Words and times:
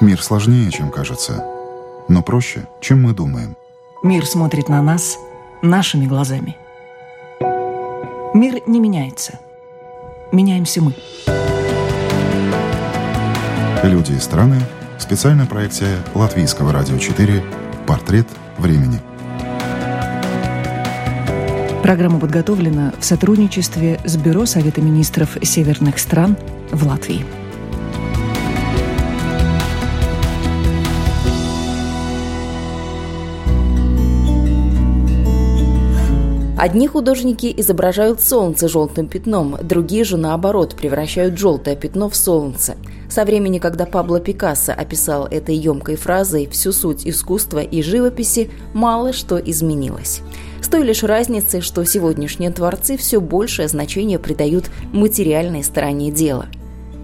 Мир 0.00 0.22
сложнее, 0.22 0.70
чем 0.70 0.90
кажется, 0.90 1.44
но 2.08 2.22
проще, 2.22 2.66
чем 2.80 3.02
мы 3.02 3.12
думаем. 3.12 3.54
Мир 4.02 4.24
смотрит 4.24 4.70
на 4.70 4.80
нас 4.80 5.18
нашими 5.60 6.06
глазами. 6.06 6.56
Мир 8.32 8.62
не 8.66 8.80
меняется. 8.80 9.38
Меняемся 10.32 10.80
мы. 10.80 10.94
Люди 13.82 14.12
и 14.12 14.18
страны. 14.18 14.58
Специальная 14.98 15.44
проекция 15.44 15.98
Латвийского 16.14 16.72
радио 16.72 16.96
4 16.96 17.44
«Портрет 17.86 18.26
времени». 18.56 19.00
Программа 21.82 22.18
подготовлена 22.20 22.94
в 22.98 23.04
сотрудничестве 23.04 24.00
с 24.04 24.16
Бюро 24.16 24.46
Совета 24.46 24.80
министров 24.80 25.36
северных 25.42 25.98
стран 25.98 26.38
в 26.70 26.86
Латвии. 26.86 27.39
Одни 36.60 36.86
художники 36.88 37.54
изображают 37.56 38.20
солнце 38.20 38.68
желтым 38.68 39.08
пятном, 39.08 39.56
другие 39.62 40.04
же, 40.04 40.18
наоборот, 40.18 40.76
превращают 40.76 41.38
желтое 41.38 41.74
пятно 41.74 42.10
в 42.10 42.14
солнце. 42.14 42.76
Со 43.08 43.24
времени, 43.24 43.58
когда 43.58 43.86
Пабло 43.86 44.20
Пикассо 44.20 44.72
описал 44.72 45.26
этой 45.26 45.54
емкой 45.56 45.96
фразой 45.96 46.46
всю 46.48 46.72
суть 46.72 47.06
искусства 47.06 47.60
и 47.60 47.80
живописи, 47.80 48.50
мало 48.74 49.14
что 49.14 49.38
изменилось. 49.38 50.20
С 50.60 50.68
той 50.68 50.82
лишь 50.82 51.02
разницей, 51.02 51.62
что 51.62 51.82
сегодняшние 51.86 52.50
творцы 52.50 52.98
все 52.98 53.22
большее 53.22 53.66
значение 53.66 54.18
придают 54.18 54.70
материальной 54.92 55.64
стороне 55.64 56.10
дела– 56.10 56.44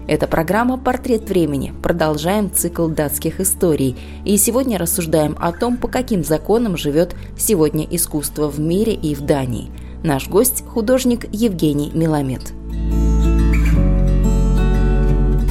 это 0.07 0.25
программа 0.25 0.77
«Портрет 0.77 1.27
времени». 1.27 1.73
Продолжаем 1.83 2.49
цикл 2.51 2.87
датских 2.87 3.41
историй. 3.41 3.97
И 4.23 4.37
сегодня 4.37 4.77
рассуждаем 4.77 5.35
о 5.39 5.51
том, 5.51 5.75
по 5.75 5.89
каким 5.89 6.23
законам 6.23 6.77
живет 6.77 7.13
сегодня 7.37 7.85
искусство 7.89 8.49
в 8.49 8.57
мире 8.57 8.93
и 8.93 9.13
в 9.13 9.21
Дании. 9.21 9.69
Наш 10.03 10.29
гость– 10.29 10.63
художник 10.67 11.25
Евгений 11.33 11.91
Миламед. 11.93 12.53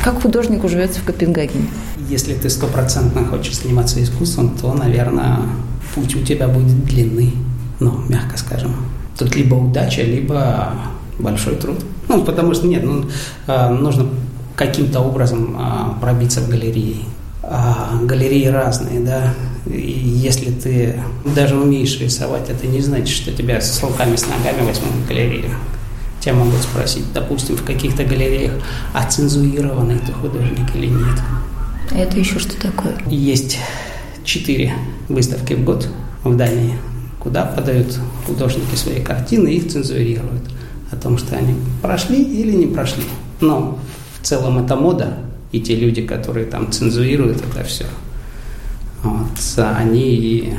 Как 0.03 0.23
художнику 0.23 0.69
живется 0.69 1.01
в 1.01 1.05
Копенгагене? 1.05 1.67
Если 2.09 2.33
ты 2.33 2.49
стопроцентно 2.49 3.27
хочешь 3.27 3.59
заниматься 3.59 4.03
искусством, 4.03 4.57
то, 4.57 4.73
наверное, 4.73 5.41
путь 5.95 6.17
у 6.17 6.21
тебя 6.21 6.49
будет 6.49 6.85
длинный, 6.85 7.33
ну, 7.79 7.93
мягко 8.09 8.39
скажем. 8.39 8.75
Тут 9.19 9.37
либо 9.37 9.55
удача, 9.57 10.03
либо 10.03 10.73
большой 11.19 11.57
труд. 11.57 11.85
Ну, 12.09 12.25
потому 12.25 12.55
что 12.55 12.67
нет, 12.67 12.85
ну, 12.85 13.07
а, 13.47 13.71
нужно 13.71 14.09
каким-то 14.57 15.01
образом 15.01 15.57
а, 15.59 15.99
пробиться 16.01 16.41
в 16.41 16.49
галереи. 16.49 17.05
А, 17.43 17.99
галереи 18.03 18.47
разные, 18.47 19.01
да. 19.01 19.35
И 19.67 19.91
если 19.91 20.51
ты 20.51 21.01
даже 21.25 21.57
умеешь 21.57 22.01
рисовать, 22.01 22.49
это 22.49 22.67
не 22.67 22.81
значит, 22.81 23.09
что 23.09 23.33
тебя 23.33 23.61
с 23.61 23.81
руками, 23.83 24.17
с 24.17 24.27
ногами 24.27 24.67
возьмут 24.67 24.93
в 24.93 25.07
галерею. 25.07 25.51
Тебя 26.21 26.35
могут 26.35 26.63
спросить, 26.63 27.13
допустим, 27.13 27.57
в 27.57 27.63
каких-то 27.63 28.05
галереях, 28.05 28.55
а 28.93 29.05
цензурированный 29.05 29.99
ты 29.99 30.13
художник 30.13 30.75
или 30.75 30.87
нет. 30.87 31.21
А 31.93 31.99
это 31.99 32.19
еще 32.19 32.39
что 32.39 32.59
такое? 32.61 32.97
Есть 33.07 33.59
четыре 34.25 34.75
выставки 35.09 35.53
в 35.53 35.63
год 35.63 35.89
в 36.25 36.37
Дании, 36.37 36.79
куда 37.21 37.45
подают 37.45 37.97
художники 38.27 38.75
свои 38.75 39.03
картины 39.03 39.49
и 39.49 39.59
их 39.59 39.71
цензурируют 39.71 40.43
о 40.91 40.97
том, 40.97 41.19
что 41.19 41.37
они 41.37 41.55
прошли 41.83 42.23
или 42.23 42.53
не 42.53 42.67
прошли. 42.67 43.05
Но 43.41 43.79
целом 44.27 44.65
это 44.65 44.77
мода, 44.77 45.15
и 45.53 45.61
те 45.61 45.75
люди, 45.75 46.03
которые 46.03 46.47
там 46.47 46.73
цензурируют 46.73 47.39
это 47.39 47.65
все, 47.65 47.85
вот, 49.03 49.39
они 49.57 50.15
и 50.15 50.55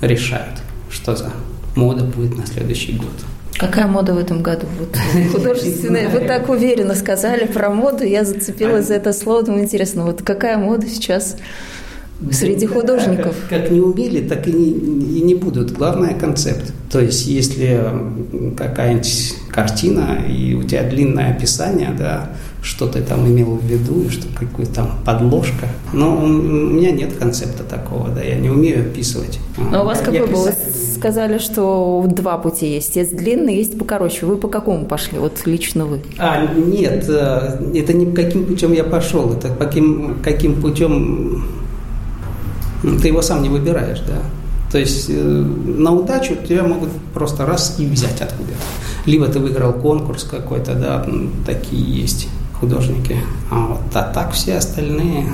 решают, 0.00 0.60
что 0.90 1.14
за 1.14 1.30
мода 1.76 2.04
будет 2.04 2.36
на 2.36 2.46
следующий 2.46 2.92
год. 2.92 3.12
Какая 3.58 3.86
мода 3.86 4.12
в 4.12 4.18
этом 4.18 4.42
году? 4.42 4.66
Вот 4.78 4.96
художественная. 5.32 6.08
Вы 6.08 6.20
так 6.20 6.48
уверенно 6.48 6.94
сказали 6.94 7.46
про 7.46 7.70
моду, 7.70 8.02
я 8.02 8.24
зацепилась 8.24 8.88
за 8.88 8.94
это 8.94 9.12
слово. 9.12 9.44
Думаю, 9.44 9.64
интересно, 9.64 10.04
вот 10.04 10.22
какая 10.22 10.58
мода 10.58 10.88
сейчас 10.88 11.36
среди 12.32 12.66
художников? 12.66 13.36
Как, 13.48 13.62
как 13.62 13.70
не 13.70 13.80
умели, 13.80 14.26
так 14.26 14.48
и 14.48 14.52
не, 14.52 14.70
и 14.70 15.22
не 15.22 15.34
будут. 15.36 15.70
Главное– 15.72 16.14
концепт. 16.18 16.72
То 16.90 17.00
есть, 17.00 17.26
если 17.26 17.80
какая-нибудь 18.56 19.34
картина, 19.50 20.18
и 20.28 20.54
у 20.54 20.64
тебя 20.64 20.82
длинное 20.82 21.30
описание, 21.30 21.94
да, 21.96 22.32
что 22.62 22.86
ты 22.86 23.02
там 23.02 23.26
имел 23.26 23.56
в 23.56 23.64
виду, 23.64 24.02
и 24.02 24.08
что 24.08 24.28
какая 24.38 24.66
там 24.66 24.92
подложка. 25.04 25.66
Но 25.92 26.16
у 26.16 26.26
меня 26.26 26.92
нет 26.92 27.16
концепта 27.16 27.64
такого, 27.64 28.08
да, 28.10 28.22
я 28.22 28.36
не 28.36 28.50
умею 28.50 28.86
описывать. 28.86 29.40
Но 29.56 29.82
у 29.82 29.84
вас 29.84 29.98
какой 29.98 30.26
был? 30.28 30.44
Вы 30.44 30.52
сказали, 30.94 31.38
что 31.38 32.04
два 32.08 32.38
пути 32.38 32.72
есть. 32.72 32.94
Есть 32.94 33.16
длинный, 33.16 33.56
есть 33.56 33.76
покороче. 33.76 34.26
Вы 34.26 34.36
по 34.36 34.46
какому 34.46 34.86
пошли, 34.86 35.18
вот 35.18 35.44
лично 35.44 35.86
вы? 35.86 36.02
А, 36.18 36.46
нет, 36.54 37.04
э, 37.08 37.58
это 37.74 37.92
не 37.92 38.06
каким 38.12 38.46
путем 38.46 38.72
я 38.72 38.84
пошел, 38.84 39.32
это 39.32 39.48
каким, 39.48 40.20
каким 40.22 40.62
путем 40.62 41.44
ты 43.02 43.08
его 43.08 43.22
сам 43.22 43.42
не 43.42 43.48
выбираешь, 43.48 44.00
да. 44.00 44.22
То 44.70 44.78
есть 44.78 45.06
э, 45.10 45.12
на 45.14 45.90
удачу 45.92 46.36
тебя 46.36 46.62
могут 46.62 46.90
просто 47.12 47.44
раз 47.44 47.74
и 47.80 47.86
взять 47.86 48.20
откуда-то. 48.20 48.54
Либо 49.04 49.26
ты 49.26 49.40
выиграл 49.40 49.72
конкурс 49.72 50.22
какой-то, 50.22 50.74
да, 50.74 51.04
такие 51.44 51.82
есть 51.82 52.28
художники. 52.62 53.16
А, 53.50 53.66
вот, 53.66 53.80
а 53.94 54.02
так 54.02 54.32
все 54.32 54.56
остальные 54.56 55.26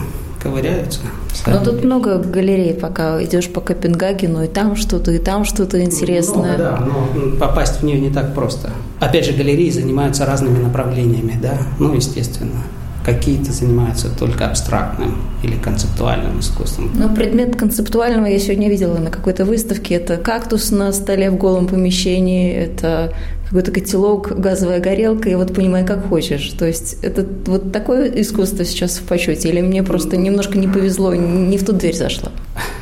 ковыряются. 0.42 1.00
Но 1.46 1.62
тут 1.62 1.84
много 1.84 2.18
галерей, 2.18 2.72
пока 2.72 3.22
идешь 3.22 3.48
по 3.48 3.60
Копенгагену, 3.60 4.42
и 4.42 4.46
там 4.48 4.76
что-то, 4.76 5.12
и 5.12 5.18
там 5.18 5.44
что-то 5.44 5.82
интересное. 5.82 6.52
Ну, 6.52 6.58
да, 6.58 6.78
но 6.80 7.36
попасть 7.36 7.80
в 7.80 7.82
нее 7.84 8.00
не 8.00 8.10
так 8.10 8.34
просто. 8.34 8.70
Опять 8.98 9.26
же, 9.26 9.32
галереи 9.32 9.68
занимаются 9.68 10.24
разными 10.24 10.58
направлениями, 10.58 11.38
да, 11.40 11.58
ну, 11.78 11.92
естественно. 11.94 12.62
Какие-то 13.04 13.52
занимаются 13.52 14.08
только 14.18 14.46
абстрактным 14.46 15.16
или 15.42 15.56
концептуальным 15.56 16.40
искусством. 16.40 16.90
Но 16.94 17.14
предмет 17.14 17.56
концептуального 17.56 18.26
я 18.26 18.38
сегодня 18.38 18.68
видела 18.68 18.98
на 18.98 19.10
какой-то 19.10 19.44
выставке. 19.44 19.94
Это 19.94 20.16
кактус 20.16 20.70
на 20.70 20.92
столе 20.92 21.30
в 21.30 21.36
голом 21.36 21.68
помещении, 21.68 22.52
это 22.52 23.12
какой-то 23.48 23.72
котелок, 23.72 24.38
газовая 24.38 24.78
горелка, 24.78 25.30
и 25.30 25.34
вот 25.34 25.54
понимай, 25.54 25.84
как 25.84 26.08
хочешь. 26.08 26.48
То 26.58 26.66
есть 26.66 26.98
это 27.02 27.26
вот 27.46 27.72
такое 27.72 28.08
искусство 28.20 28.64
сейчас 28.64 28.98
в 28.98 29.04
почете, 29.04 29.48
или 29.48 29.62
мне 29.62 29.82
просто 29.82 30.16
немножко 30.16 30.58
не 30.58 30.68
повезло, 30.68 31.14
не 31.14 31.56
в 31.56 31.64
ту 31.64 31.72
дверь 31.72 31.94
зашла? 31.94 32.30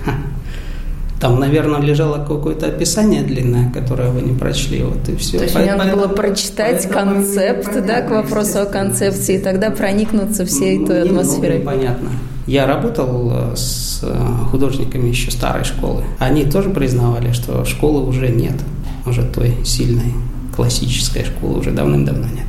Там, 1.21 1.39
наверное, 1.41 1.81
лежало 1.81 2.25
какое-то 2.25 2.67
описание 2.67 3.23
длинное, 3.23 3.71
которое 3.73 4.11
вы 4.11 4.23
не 4.23 4.37
прочли, 4.37 4.83
вот 4.83 5.09
и 5.09 5.17
все. 5.17 5.39
То 5.39 5.45
есть 5.45 5.55
поэтому, 5.55 5.77
мне 5.77 5.85
надо 5.85 5.97
было 5.97 6.09
прочитать 6.13 6.87
концепт, 6.91 7.71
да, 7.87 8.03
к 8.03 8.11
вопросу 8.11 8.61
о 8.61 8.67
концепции, 8.67 9.37
и 9.37 9.39
тогда 9.39 9.71
проникнуться 9.71 10.45
всей 10.45 10.85
той 10.85 11.03
атмосферой. 11.03 11.61
Понятно. 11.61 12.11
Я 12.47 12.67
работал 12.67 13.33
э, 13.33 13.57
с 13.57 14.01
э, 14.03 14.15
художниками 14.51 15.09
еще 15.09 15.31
старой 15.31 15.65
школы. 15.65 16.05
Они 16.19 16.45
тоже 16.45 16.71
признавали, 16.71 17.33
что 17.33 17.65
школы 17.65 18.07
уже 18.07 18.29
нет, 18.29 18.55
уже 19.05 19.23
той 19.25 19.55
сильной 19.65 20.13
классической 20.57 21.25
школы 21.25 21.61
уже 21.61 21.71
давным-давно 21.71 22.27
нет. 22.27 22.47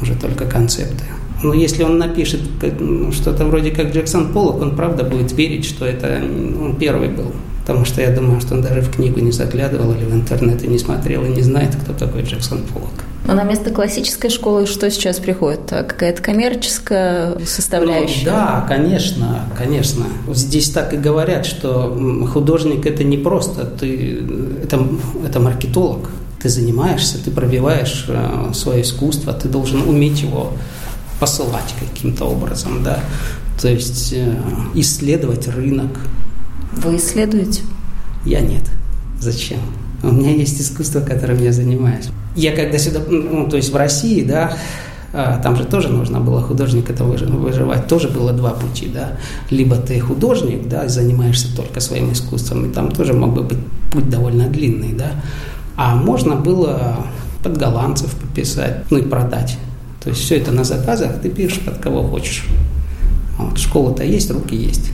Уже 0.00 0.14
только 0.14 0.44
концепты. 0.44 1.04
Но 1.42 1.54
если 1.54 1.82
он 1.82 1.98
напишет 1.98 2.40
ну, 2.78 3.12
что-то 3.12 3.44
вроде 3.44 3.70
как 3.70 3.94
Джексон 3.94 4.32
Поллок, 4.32 4.60
он 4.62 4.74
правда 4.74 5.04
будет 5.04 5.32
верить, 5.32 5.64
что 5.64 5.84
это 5.84 6.20
он 6.22 6.76
первый 6.76 7.08
был. 7.08 7.32
Потому 7.60 7.84
что 7.84 8.00
я 8.00 8.10
думаю, 8.10 8.40
что 8.40 8.54
он 8.54 8.62
даже 8.62 8.80
в 8.80 8.94
книгу 8.94 9.18
не 9.20 9.32
заглядывал 9.32 9.92
или 9.92 10.04
в 10.04 10.14
интернет 10.14 10.62
и 10.62 10.68
не 10.68 10.78
смотрел 10.78 11.24
и 11.24 11.28
не 11.28 11.42
знает, 11.42 11.74
кто 11.74 11.92
такой 11.92 12.22
Джексон 12.22 12.62
Поллок. 12.62 12.92
Но 13.26 13.34
на 13.34 13.42
место 13.42 13.70
классической 13.70 14.30
школы 14.30 14.66
что 14.66 14.88
сейчас 14.88 15.18
приходит? 15.18 15.72
А 15.72 15.82
какая-то 15.82 16.22
коммерческая 16.22 17.36
составляющая? 17.44 18.26
Ну, 18.26 18.30
да, 18.30 18.64
конечно, 18.68 19.48
конечно. 19.58 20.06
Здесь 20.32 20.70
так 20.70 20.94
и 20.94 20.96
говорят, 20.96 21.44
что 21.44 21.98
художник 22.32 22.86
это 22.86 23.02
не 23.02 23.18
просто, 23.18 23.64
ты, 23.64 24.22
это, 24.62 24.86
это 25.26 25.40
маркетолог 25.40 26.10
ты 26.40 26.48
занимаешься, 26.48 27.22
ты 27.22 27.30
пробиваешь 27.30 28.06
э, 28.08 28.50
свое 28.54 28.82
искусство, 28.82 29.32
ты 29.32 29.48
должен 29.48 29.82
уметь 29.88 30.22
его 30.22 30.52
посылать 31.18 31.74
каким-то 31.78 32.24
образом, 32.26 32.82
да, 32.82 33.00
то 33.60 33.68
есть 33.68 34.12
э, 34.12 34.36
исследовать 34.74 35.48
рынок. 35.48 35.98
Вы 36.72 36.96
исследуете? 36.96 37.62
Я 38.24 38.40
нет. 38.40 38.64
Зачем? 39.18 39.60
У 40.02 40.12
меня 40.12 40.30
есть 40.30 40.60
искусство, 40.60 41.00
которым 41.00 41.42
я 41.42 41.52
занимаюсь. 41.52 42.08
Я 42.34 42.54
когда 42.54 42.78
сюда, 42.78 43.00
ну, 43.08 43.48
то 43.48 43.56
есть 43.56 43.72
в 43.72 43.76
России, 43.76 44.22
да, 44.22 44.56
а, 45.12 45.38
там 45.38 45.56
же 45.56 45.64
тоже 45.64 45.88
нужно 45.88 46.20
было 46.20 46.42
художник 46.42 46.90
это 46.90 47.04
выживать, 47.04 47.86
тоже 47.86 48.08
было 48.08 48.32
два 48.32 48.50
пути, 48.50 48.90
да. 48.92 49.12
Либо 49.48 49.76
ты 49.76 49.98
художник, 49.98 50.68
да, 50.68 50.84
и 50.84 50.88
занимаешься 50.88 51.54
только 51.56 51.80
своим 51.80 52.12
искусством, 52.12 52.66
и 52.66 52.72
там 52.72 52.90
тоже 52.90 53.14
мог 53.14 53.32
бы 53.32 53.42
быть 53.42 53.58
путь 53.90 54.10
довольно 54.10 54.48
длинный, 54.48 54.92
да. 54.92 55.12
А 55.76 55.94
можно 55.94 56.36
было 56.36 56.96
под 57.42 57.58
голландцев 57.58 58.14
пописать, 58.16 58.84
ну 58.90 58.98
и 58.98 59.02
продать. 59.02 59.58
То 60.02 60.10
есть 60.10 60.22
все 60.22 60.38
это 60.38 60.52
на 60.52 60.64
заказах, 60.64 61.20
ты 61.20 61.28
пишешь 61.28 61.60
под 61.60 61.78
кого 61.78 62.02
хочешь. 62.02 62.44
Вот, 63.38 63.58
школа-то 63.58 64.04
есть, 64.04 64.30
руки 64.30 64.56
есть. 64.56 64.90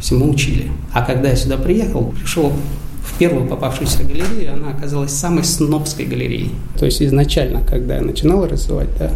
всему 0.00 0.30
учили. 0.30 0.70
А 0.92 1.02
когда 1.02 1.30
я 1.30 1.36
сюда 1.36 1.56
приехал, 1.56 2.12
пришел 2.18 2.52
в 3.02 3.18
первую 3.18 3.48
попавшуюся 3.48 4.02
галерею, 4.04 4.54
она 4.54 4.70
оказалась 4.70 5.12
самой 5.12 5.44
снобской 5.44 6.04
галереей. 6.04 6.52
То 6.78 6.84
есть 6.84 7.00
изначально, 7.02 7.62
когда 7.62 7.96
я 7.96 8.02
начинал 8.02 8.44
рисовать 8.44 8.88
да, 8.98 9.10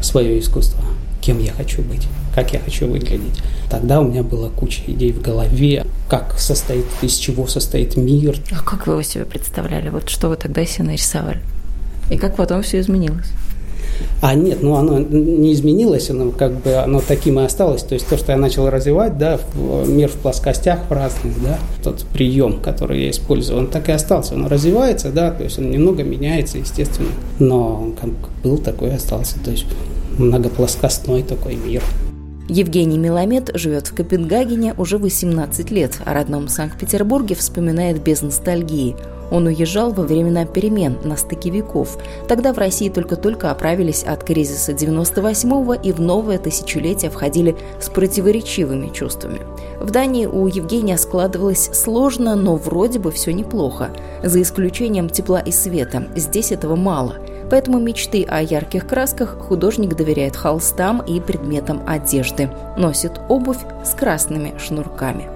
свое 0.00 0.38
искусство, 0.38 0.82
кем 1.20 1.40
я 1.40 1.52
хочу 1.52 1.82
быть, 1.82 2.06
как 2.34 2.52
я 2.52 2.60
хочу 2.60 2.86
выглядеть. 2.86 3.42
Тогда 3.70 4.00
у 4.00 4.04
меня 4.04 4.22
была 4.22 4.48
куча 4.48 4.82
идей 4.86 5.12
в 5.12 5.20
голове, 5.20 5.86
как 6.08 6.38
состоит, 6.38 6.86
из 7.02 7.14
чего 7.16 7.46
состоит 7.46 7.96
мир. 7.96 8.36
А 8.52 8.62
как 8.62 8.86
вы 8.86 8.94
его 8.94 9.02
себе 9.02 9.24
представляли? 9.24 9.88
Вот 9.88 10.08
что 10.08 10.28
вы 10.28 10.36
тогда 10.36 10.64
себе 10.64 10.84
нарисовали? 10.84 11.40
И 12.10 12.16
как 12.16 12.36
потом 12.36 12.62
все 12.62 12.80
изменилось? 12.80 13.26
А 14.20 14.34
нет, 14.34 14.62
ну 14.62 14.74
оно 14.74 14.98
не 14.98 15.52
изменилось, 15.52 16.10
оно 16.10 16.30
как 16.30 16.60
бы 16.60 16.74
оно 16.74 17.00
таким 17.00 17.38
и 17.40 17.44
осталось. 17.44 17.82
То 17.82 17.94
есть 17.94 18.06
то, 18.06 18.16
что 18.16 18.32
я 18.32 18.38
начал 18.38 18.68
развивать, 18.68 19.18
да, 19.18 19.38
мир 19.86 20.08
в 20.08 20.14
плоскостях 20.14 20.80
в 20.88 20.92
разных, 20.92 21.40
да, 21.42 21.58
тот 21.82 22.04
прием, 22.12 22.60
который 22.60 23.04
я 23.04 23.10
использую, 23.10 23.58
он 23.60 23.66
так 23.68 23.88
и 23.88 23.92
остался. 23.92 24.34
Он 24.34 24.46
развивается, 24.46 25.10
да, 25.10 25.30
то 25.30 25.44
есть 25.44 25.58
он 25.58 25.70
немного 25.70 26.02
меняется, 26.02 26.58
естественно. 26.58 27.10
Но 27.38 27.82
он 27.82 27.92
как 27.92 28.10
был, 28.42 28.58
такой 28.58 28.90
и 28.90 28.94
остался. 28.94 29.36
То 29.44 29.50
есть 29.50 29.66
многоплоскостной 30.18 31.22
такой 31.22 31.56
мир. 31.56 31.82
Евгений 32.48 32.96
Миломет 32.96 33.50
живет 33.52 33.88
в 33.88 33.94
Копенгагене 33.94 34.74
уже 34.78 34.96
18 34.96 35.70
лет, 35.70 35.98
о 36.06 36.14
родном 36.14 36.48
Санкт-Петербурге 36.48 37.34
вспоминает 37.34 38.02
без 38.02 38.22
ностальгии. 38.22 38.96
Он 39.30 39.46
уезжал 39.46 39.92
во 39.92 40.04
времена 40.04 40.46
перемен 40.46 40.96
на 41.04 41.18
стыке 41.18 41.50
веков. 41.50 41.98
Тогда 42.26 42.54
в 42.54 42.58
России 42.58 42.88
только-только 42.88 43.50
оправились 43.50 44.02
от 44.02 44.24
кризиса 44.24 44.72
98-го 44.72 45.74
и 45.74 45.92
в 45.92 46.00
новое 46.00 46.38
тысячелетие 46.38 47.10
входили 47.10 47.54
с 47.78 47.90
противоречивыми 47.90 48.88
чувствами. 48.94 49.40
В 49.78 49.90
Дании 49.90 50.24
у 50.24 50.46
Евгения 50.46 50.96
складывалось 50.96 51.68
сложно, 51.74 52.34
но 52.34 52.56
вроде 52.56 52.98
бы 52.98 53.10
все 53.10 53.34
неплохо. 53.34 53.90
За 54.22 54.40
исключением 54.40 55.10
тепла 55.10 55.40
и 55.40 55.52
света. 55.52 56.08
Здесь 56.16 56.50
этого 56.50 56.76
мало– 56.76 57.16
Поэтому 57.50 57.78
мечты 57.78 58.24
о 58.24 58.42
ярких 58.42 58.86
красках 58.86 59.38
художник 59.38 59.96
доверяет 59.96 60.36
холстам 60.36 61.00
и 61.00 61.20
предметам 61.20 61.82
одежды. 61.86 62.50
Носит 62.76 63.12
обувь 63.28 63.58
с 63.84 63.94
красными 63.94 64.54
шнурками. 64.58 65.28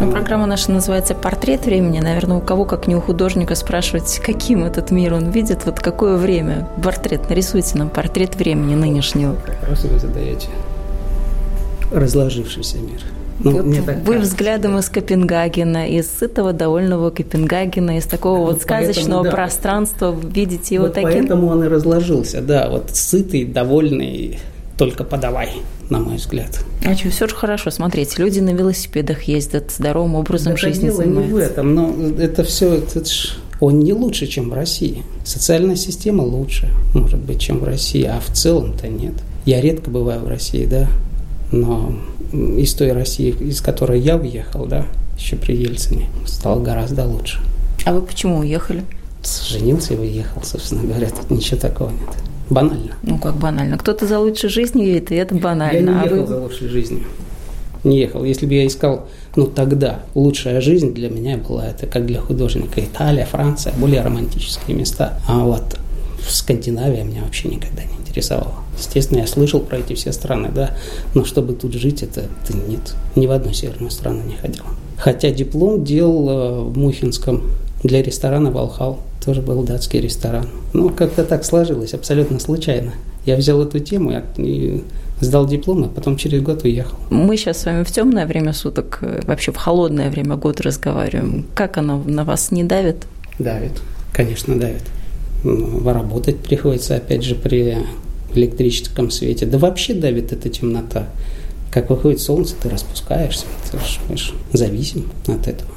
Ну, 0.00 0.10
программа 0.10 0.46
наша 0.46 0.70
называется 0.70 1.14
«Портрет 1.14 1.66
времени». 1.66 2.00
Наверное, 2.00 2.36
у 2.36 2.40
кого, 2.40 2.64
как 2.64 2.86
не 2.86 2.94
у 2.94 3.00
художника, 3.00 3.54
спрашивать, 3.54 4.20
каким 4.24 4.64
этот 4.64 4.90
мир 4.90 5.14
он 5.14 5.30
видит, 5.30 5.64
вот 5.64 5.80
какое 5.80 6.16
время. 6.16 6.68
Портрет, 6.82 7.28
нарисуйте 7.28 7.78
нам 7.78 7.88
портрет 7.88 8.36
времени 8.36 8.74
нынешнего. 8.74 9.36
Вопросы 9.60 9.88
вы 9.88 9.98
задаете. 9.98 10.48
Разложившийся 11.90 12.78
мир– 12.78 13.00
ну, 13.40 13.50
вот 13.50 13.64
мне 13.64 13.82
так 13.82 13.98
вы 13.98 14.14
кажется. 14.14 14.30
взглядом 14.30 14.78
из 14.78 14.88
Копенгагена, 14.88 15.88
из 15.88 16.08
сытого, 16.08 16.52
довольного 16.52 17.10
Копенгагена, 17.10 17.98
из 17.98 18.04
такого 18.04 18.38
вот, 18.38 18.52
вот 18.54 18.62
сказочного 18.62 19.22
поэтому, 19.22 19.24
да, 19.24 19.30
пространства 19.30 20.16
видите 20.22 20.76
его 20.76 20.84
вот 20.84 20.94
таким? 20.94 21.10
поэтому 21.10 21.48
он 21.48 21.64
и 21.64 21.68
разложился, 21.68 22.40
да, 22.40 22.68
вот 22.70 22.90
сытый, 22.92 23.44
довольный, 23.44 24.38
только 24.78 25.04
подавай, 25.04 25.50
на 25.90 25.98
мой 25.98 26.16
взгляд. 26.16 26.64
А 26.84 26.94
что, 26.94 27.10
все 27.10 27.26
же 27.26 27.34
хорошо, 27.34 27.70
смотрите, 27.70 28.22
люди 28.22 28.40
на 28.40 28.50
велосипедах 28.50 29.24
ездят, 29.24 29.70
здоровым 29.70 30.14
образом 30.14 30.52
да 30.52 30.58
жизни 30.58 30.86
дело 30.86 30.96
занимаются. 30.98 31.32
не 31.32 31.32
в 31.32 31.38
этом, 31.38 31.74
но 31.74 31.94
это 32.18 32.44
все, 32.44 32.74
это 32.74 33.04
ж, 33.04 33.36
он 33.60 33.80
не 33.80 33.92
лучше, 33.92 34.26
чем 34.26 34.50
в 34.50 34.54
России. 34.54 35.02
Социальная 35.24 35.76
система 35.76 36.22
лучше, 36.22 36.68
может 36.94 37.18
быть, 37.18 37.40
чем 37.40 37.58
в 37.58 37.64
России, 37.64 38.04
а 38.04 38.20
в 38.20 38.32
целом-то 38.32 38.88
нет. 38.88 39.14
Я 39.44 39.60
редко 39.60 39.90
бываю 39.90 40.20
в 40.20 40.28
России, 40.28 40.66
да, 40.66 40.88
но 41.52 41.94
из 42.34 42.74
той 42.74 42.92
России, 42.92 43.34
из 43.40 43.60
которой 43.60 44.00
я 44.00 44.16
уехал, 44.16 44.66
да, 44.66 44.86
еще 45.16 45.36
при 45.36 45.54
Ельцине, 45.54 46.06
стало 46.26 46.60
гораздо 46.60 47.04
лучше. 47.04 47.40
А 47.84 47.92
вы 47.92 48.02
почему 48.02 48.38
уехали? 48.38 48.84
Женился 49.48 49.94
и 49.94 49.98
уехал, 49.98 50.42
собственно 50.42 50.82
говоря, 50.82 51.08
тут 51.08 51.30
ничего 51.30 51.58
такого 51.58 51.90
нет. 51.90 52.10
Банально. 52.50 52.92
Ну, 53.02 53.18
как 53.18 53.36
банально? 53.36 53.78
Кто-то 53.78 54.06
за 54.06 54.18
лучшей 54.18 54.50
жизнью 54.50 54.86
едет, 54.86 55.12
и 55.12 55.14
это 55.14 55.34
банально. 55.34 55.76
Я 55.76 55.82
не 55.82 56.00
а 56.00 56.04
ехал 56.04 56.20
вы... 56.20 56.26
за 56.26 56.40
лучшей 56.40 56.68
жизнью. 56.68 57.04
Не 57.84 57.98
ехал. 58.00 58.24
Если 58.24 58.46
бы 58.46 58.54
я 58.54 58.66
искал, 58.66 59.08
ну, 59.36 59.46
тогда 59.46 60.00
лучшая 60.14 60.60
жизнь 60.60 60.94
для 60.94 61.08
меня 61.08 61.38
была, 61.38 61.66
это 61.66 61.86
как 61.86 62.06
для 62.06 62.20
художника, 62.20 62.80
Италия, 62.80 63.26
Франция, 63.26 63.72
более 63.78 64.02
романтические 64.02 64.76
места. 64.76 65.18
А 65.26 65.38
вот 65.38 65.78
Скандинавия 66.26 67.04
меня 67.04 67.22
вообще 67.22 67.48
никогда 67.48 67.82
не 67.82 68.03
интересовала. 68.14 68.54
Естественно, 68.78 69.18
я 69.20 69.26
слышал 69.26 69.60
про 69.60 69.78
эти 69.78 69.94
все 69.94 70.12
страны, 70.12 70.50
да, 70.54 70.76
но 71.14 71.24
чтобы 71.24 71.54
тут 71.54 71.74
жить, 71.74 72.02
это, 72.02 72.22
это 72.42 72.56
нет. 72.56 72.94
Ни 73.16 73.26
в 73.26 73.30
одну 73.30 73.52
северную 73.52 73.90
страну 73.90 74.22
не 74.22 74.36
ходил. 74.36 74.64
Хотя 74.96 75.30
диплом 75.30 75.84
делал 75.84 76.28
э, 76.28 76.60
в 76.62 76.78
Мухинском 76.78 77.42
для 77.82 78.02
ресторана 78.02 78.50
«Валхал». 78.50 79.00
Тоже 79.24 79.42
был 79.42 79.62
датский 79.62 80.00
ресторан. 80.00 80.48
Ну, 80.72 80.90
как-то 80.90 81.24
так 81.24 81.44
сложилось, 81.44 81.94
абсолютно 81.94 82.38
случайно. 82.38 82.92
Я 83.24 83.36
взял 83.36 83.60
эту 83.62 83.78
тему 83.80 84.12
и 84.36 84.84
сдал 85.20 85.46
диплом, 85.46 85.84
а 85.84 85.88
потом 85.88 86.16
через 86.16 86.42
год 86.42 86.64
уехал. 86.64 86.98
Мы 87.10 87.36
сейчас 87.36 87.62
с 87.62 87.64
вами 87.64 87.84
в 87.84 87.90
темное 87.90 88.26
время 88.26 88.52
суток, 88.52 88.98
э, 89.00 89.22
вообще 89.24 89.50
в 89.50 89.56
холодное 89.56 90.10
время 90.10 90.36
года 90.36 90.62
разговариваем. 90.62 91.46
Как 91.54 91.78
оно 91.78 92.02
на 92.04 92.24
вас 92.24 92.50
не 92.50 92.64
давит? 92.64 93.06
Давит, 93.38 93.72
конечно, 94.12 94.58
давит. 94.58 94.82
Ну, 95.44 95.82
работать 95.84 96.38
приходится, 96.38 96.96
опять 96.96 97.22
же, 97.22 97.34
при 97.34 97.76
электрическом 98.36 99.10
свете. 99.10 99.46
Да 99.46 99.58
вообще 99.58 99.94
давит 99.94 100.32
эта 100.32 100.48
темнота. 100.48 101.06
Как 101.70 101.90
выходит 101.90 102.20
солнце, 102.20 102.54
ты 102.62 102.68
распускаешься, 102.68 103.46
ты 103.70 104.16
же 104.16 104.32
зависим 104.52 105.10
от 105.26 105.48
этого. 105.48 105.70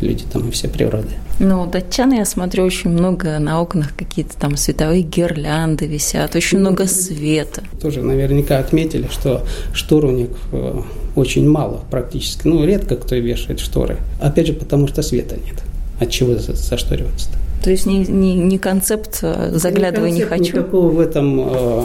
Люди 0.00 0.24
там 0.30 0.48
и 0.48 0.50
все 0.50 0.68
природы. 0.68 1.14
Ну, 1.38 1.66
датчаны, 1.66 2.14
я 2.14 2.24
смотрю, 2.24 2.64
очень 2.64 2.90
много 2.90 3.38
на 3.38 3.60
окнах 3.60 3.94
какие-то 3.96 4.36
там 4.38 4.56
световые 4.56 5.02
гирлянды 5.02 5.86
висят, 5.86 6.34
очень 6.34 6.58
много 6.58 6.86
света. 6.86 7.62
Тоже 7.80 8.02
наверняка 8.02 8.58
отметили, 8.58 9.08
что 9.10 9.46
штор 9.74 10.06
у 10.06 10.10
них 10.10 10.28
э, 10.52 10.80
очень 11.14 11.48
мало 11.48 11.82
практически. 11.90 12.46
Ну, 12.46 12.64
редко 12.64 12.96
кто 12.96 13.16
вешает 13.16 13.60
шторы. 13.60 13.98
Опять 14.20 14.46
же, 14.46 14.52
потому 14.54 14.88
что 14.88 15.02
света 15.02 15.36
нет. 15.36 15.56
От 16.00 16.10
чего 16.10 16.34
зашториваться-то? 16.36 17.38
То 17.66 17.72
есть 17.72 17.84
не, 17.84 17.98
не, 18.06 18.36
не 18.36 18.58
концепт 18.58 19.18
э, 19.22 19.50
заглядывай 19.52 20.12
не, 20.12 20.20
концепт, 20.20 20.40
не 20.40 20.50
хочу. 20.50 20.56
Никакого 20.58 20.88
в 20.88 21.00
этом 21.00 21.40
э, 21.52 21.84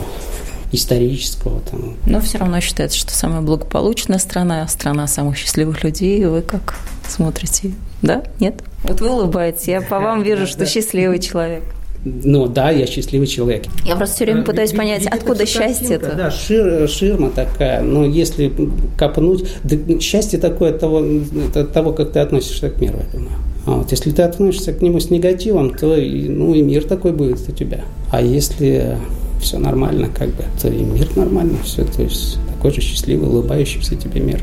исторического 0.71 1.59
там. 1.61 1.95
Но 2.05 2.21
все 2.21 2.37
равно 2.37 2.61
считается, 2.61 2.99
что 2.99 3.11
самая 3.13 3.41
благополучная 3.41 4.19
страна, 4.19 4.67
страна 4.67 5.07
самых 5.07 5.37
счастливых 5.37 5.83
людей. 5.83 6.23
Вы 6.23 6.43
как 6.43 6.75
смотрите? 7.09 7.71
Да? 8.03 8.23
Нет? 8.39 8.61
Вот 8.83 9.01
вы 9.01 9.09
улыбаетесь, 9.09 9.69
я 9.69 9.81
по 9.81 9.99
вам 9.99 10.21
вижу, 10.21 10.45
что 10.45 10.67
счастливый 10.67 11.17
человек. 11.17 11.63
Ну 12.05 12.45
да, 12.45 12.69
я 12.69 12.85
счастливый 12.85 13.25
человек. 13.25 13.63
Я 13.83 13.95
просто 13.95 14.17
все 14.17 14.25
время 14.25 14.43
пытаюсь 14.43 14.73
понять, 14.73 15.07
откуда 15.07 15.47
счастье 15.47 15.95
это. 15.95 16.13
Да, 16.15 16.29
шир, 16.29 16.87
ширма 16.87 17.31
такая. 17.31 17.81
Но 17.81 18.05
если 18.05 18.53
копнуть, 18.99 19.47
да, 19.63 19.99
счастье 19.99 20.37
такое 20.37 20.75
от 20.75 20.79
того, 20.79 21.03
от 21.55 21.73
того, 21.73 21.93
как 21.93 22.11
ты 22.11 22.19
относишься 22.19 22.69
к 22.69 22.79
миру, 22.79 22.99
я 22.99 23.17
думаю. 23.17 23.35
А 23.71 23.75
вот 23.75 23.91
если 23.91 24.11
ты 24.11 24.23
относишься 24.23 24.73
к 24.73 24.81
нему 24.81 24.99
с 24.99 25.09
негативом, 25.09 25.69
то 25.73 25.95
и, 25.95 26.27
ну, 26.27 26.53
и 26.53 26.61
мир 26.61 26.83
такой 26.83 27.13
будет 27.13 27.39
у 27.47 27.53
тебя. 27.53 27.85
А 28.11 28.21
если 28.21 28.97
все 29.39 29.59
нормально, 29.59 30.09
как 30.13 30.27
бы, 30.27 30.43
то 30.61 30.67
и 30.67 30.83
мир 30.83 31.07
нормально, 31.15 31.57
все, 31.63 31.85
то 31.85 32.01
есть 32.01 32.37
такой 32.49 32.73
же 32.73 32.81
счастливый, 32.81 33.29
улыбающийся 33.29 33.95
тебе 33.95 34.19
мир. 34.19 34.41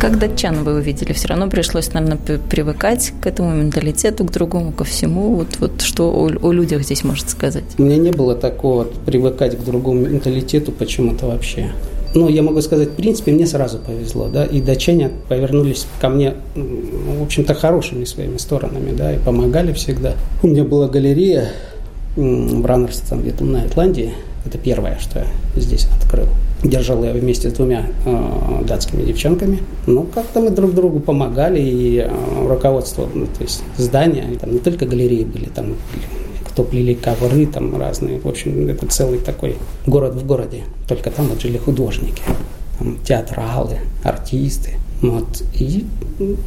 Как 0.00 0.18
датчан 0.18 0.64
вы 0.64 0.74
увидели? 0.74 1.12
Все 1.12 1.28
равно 1.28 1.48
пришлось, 1.48 1.92
наверное, 1.92 2.18
привыкать 2.50 3.12
к 3.22 3.26
этому 3.28 3.54
менталитету, 3.54 4.24
к 4.24 4.32
другому, 4.32 4.72
ко 4.72 4.82
всему. 4.82 5.36
Вот, 5.36 5.48
вот 5.60 5.80
что 5.80 6.10
о, 6.10 6.26
о 6.26 6.52
людях 6.52 6.82
здесь 6.82 7.04
можно 7.04 7.28
сказать? 7.28 7.64
У 7.78 7.82
меня 7.82 7.98
не 7.98 8.10
было 8.10 8.34
такого 8.34 8.82
привыкать 8.84 9.56
к 9.56 9.64
другому 9.64 10.00
менталитету 10.00 10.72
почему-то 10.72 11.26
вообще 11.26 11.70
ну, 12.14 12.28
я 12.28 12.42
могу 12.42 12.60
сказать, 12.60 12.88
в 12.88 12.92
принципе, 12.92 13.32
мне 13.32 13.46
сразу 13.46 13.78
повезло, 13.78 14.28
да, 14.28 14.44
и 14.44 14.60
датчане 14.60 15.10
повернулись 15.28 15.86
ко 16.00 16.08
мне, 16.08 16.34
в 16.54 17.22
общем-то, 17.22 17.54
хорошими 17.54 18.04
своими 18.04 18.36
сторонами, 18.36 18.92
да, 18.96 19.12
и 19.14 19.18
помогали 19.18 19.72
всегда. 19.72 20.14
У 20.42 20.48
меня 20.48 20.64
была 20.64 20.88
галерея 20.88 21.52
в 22.16 22.64
Раннерсе, 22.64 23.02
где-то 23.12 23.44
на 23.44 23.66
Ирландии, 23.66 24.12
это 24.46 24.58
первое, 24.58 24.98
что 25.00 25.20
я 25.20 25.26
здесь 25.60 25.86
открыл. 26.00 26.26
Держал 26.62 27.04
я 27.04 27.12
вместе 27.12 27.50
с 27.50 27.52
двумя 27.52 27.86
э, 28.04 28.64
датскими 28.66 29.02
девчонками. 29.02 29.58
Ну, 29.86 30.04
как-то 30.04 30.40
мы 30.40 30.50
друг 30.50 30.72
другу 30.72 31.00
помогали, 31.00 31.60
и 31.60 31.98
э, 31.98 32.48
руководство, 32.48 33.08
ну, 33.12 33.26
то 33.26 33.42
есть 33.42 33.62
здания, 33.76 34.26
там 34.40 34.52
не 34.52 34.58
только 34.58 34.86
галереи 34.86 35.24
были, 35.24 35.46
там 35.46 35.74
кто 36.56 36.64
плели 36.64 36.94
ковры 36.94 37.44
там 37.44 37.78
разные. 37.78 38.18
В 38.18 38.26
общем, 38.26 38.66
это 38.66 38.86
целый 38.86 39.18
такой 39.18 39.56
город 39.84 40.14
в 40.14 40.24
городе. 40.24 40.62
Только 40.88 41.10
там 41.10 41.26
вот 41.26 41.42
жили 41.42 41.58
художники, 41.58 42.22
там, 42.78 42.96
театралы, 43.06 43.76
артисты. 44.02 44.76
Вот. 45.02 45.42
И 45.52 45.84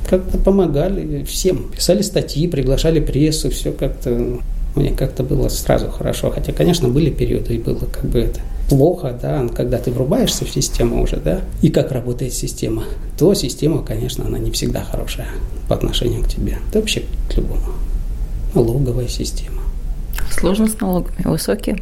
как-то 0.10 0.39
помогали 0.39 1.24
всем. 1.25 1.70
Писали 1.70 2.01
статьи, 2.01 2.48
приглашали 2.48 3.00
прессу, 3.00 3.51
все 3.51 3.72
как-то 3.72 4.39
мне 4.75 4.89
как-то 4.89 5.22
было 5.22 5.48
сразу 5.48 5.92
хорошо. 5.92 6.32
Хотя, 6.32 6.54
конечно, 6.54 6.89
были 6.89 7.12
периоды, 7.12 7.54
и 7.54 7.60
было 7.60 7.86
как 7.86 8.06
бы 8.06 8.18
это 8.18 8.42
плохо, 8.68 9.16
да, 9.22 9.48
когда 9.54 9.78
ты 9.78 9.92
врубаешься 9.92 10.44
в 10.44 10.50
систему 10.50 11.04
уже, 11.04 11.18
да, 11.18 11.42
и 11.62 11.70
как 11.70 11.92
работает 11.92 12.34
система, 12.34 12.84
то 13.20 13.36
система, 13.36 13.84
конечно, 13.84 14.25
она 14.25 14.39
не 14.39 14.50
всегда 14.50 14.84
хорошая 14.84 15.28
по 15.68 15.75
отношению 15.75 16.24
к 16.24 16.28
тебе. 16.28 16.58
Да 16.74 16.80
вообще 16.80 17.04
к 17.30 17.38
любому. 17.38 17.62
Налоговая 18.56 19.08
система. 19.08 19.59
Сложность 20.32 20.78
с 20.78 20.82
налогами 20.82 21.24
высокие? 21.24 21.82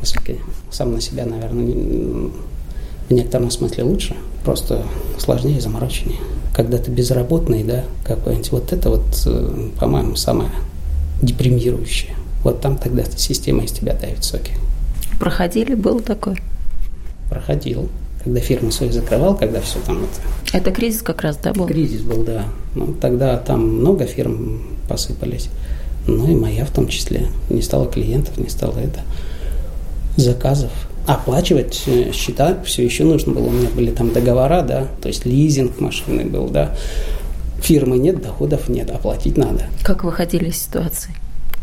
Высокие. 0.00 0.38
Сам 0.70 0.92
на 0.92 1.00
себя, 1.00 1.24
наверное, 1.24 2.30
в 3.08 3.12
некотором 3.12 3.50
смысле 3.50 3.84
лучше, 3.84 4.16
просто 4.44 4.82
сложнее, 5.18 5.60
замороченнее. 5.60 6.18
Когда 6.54 6.78
ты 6.78 6.90
безработный, 6.90 7.62
да, 7.62 7.84
какой-нибудь, 8.04 8.50
вот 8.52 8.72
это 8.72 8.90
вот, 8.90 9.22
э, 9.26 9.68
по-моему, 9.78 10.16
самое 10.16 10.50
депримирующее. 11.22 12.14
Вот 12.42 12.60
там 12.60 12.76
тогда 12.76 13.04
система 13.16 13.64
из 13.64 13.72
тебя 13.72 13.94
дает 13.94 14.24
соки. 14.24 14.52
Проходили, 15.18 15.74
был 15.74 16.00
такой? 16.00 16.36
Проходил. 17.28 17.88
Когда 18.22 18.40
фирму 18.40 18.72
свою 18.72 18.92
закрывал, 18.92 19.36
когда 19.36 19.60
все 19.60 19.78
там 19.86 19.98
это... 19.98 20.56
Это 20.56 20.70
кризис 20.72 21.02
как 21.02 21.22
раз, 21.22 21.36
да, 21.36 21.52
был? 21.52 21.66
Кризис 21.66 22.02
был, 22.02 22.24
да. 22.24 22.44
Ну, 22.74 22.94
тогда 23.00 23.36
там 23.38 23.78
много 23.78 24.04
фирм 24.06 24.62
посыпались. 24.88 25.48
Ну 26.06 26.30
и 26.30 26.34
моя 26.34 26.64
в 26.64 26.70
том 26.70 26.88
числе. 26.88 27.28
Не 27.50 27.62
стало 27.62 27.86
клиентов, 27.86 28.36
не 28.38 28.48
стало 28.48 28.78
это 28.78 29.00
заказов. 30.16 30.70
Оплачивать 31.06 31.82
э, 31.86 32.12
счета 32.12 32.58
все 32.64 32.84
еще 32.84 33.04
нужно 33.04 33.32
было. 33.32 33.46
У 33.46 33.52
меня 33.52 33.68
были 33.70 33.90
там 33.90 34.12
договора, 34.12 34.62
да, 34.62 34.88
то 35.00 35.08
есть 35.08 35.24
лизинг 35.24 35.80
машины 35.80 36.24
был, 36.24 36.48
да. 36.48 36.74
Фирмы 37.60 37.98
нет, 37.98 38.22
доходов 38.22 38.68
нет, 38.68 38.90
оплатить 38.90 39.36
надо. 39.36 39.66
Как 39.82 40.04
выходили 40.04 40.48
из 40.48 40.62
ситуации? 40.62 41.14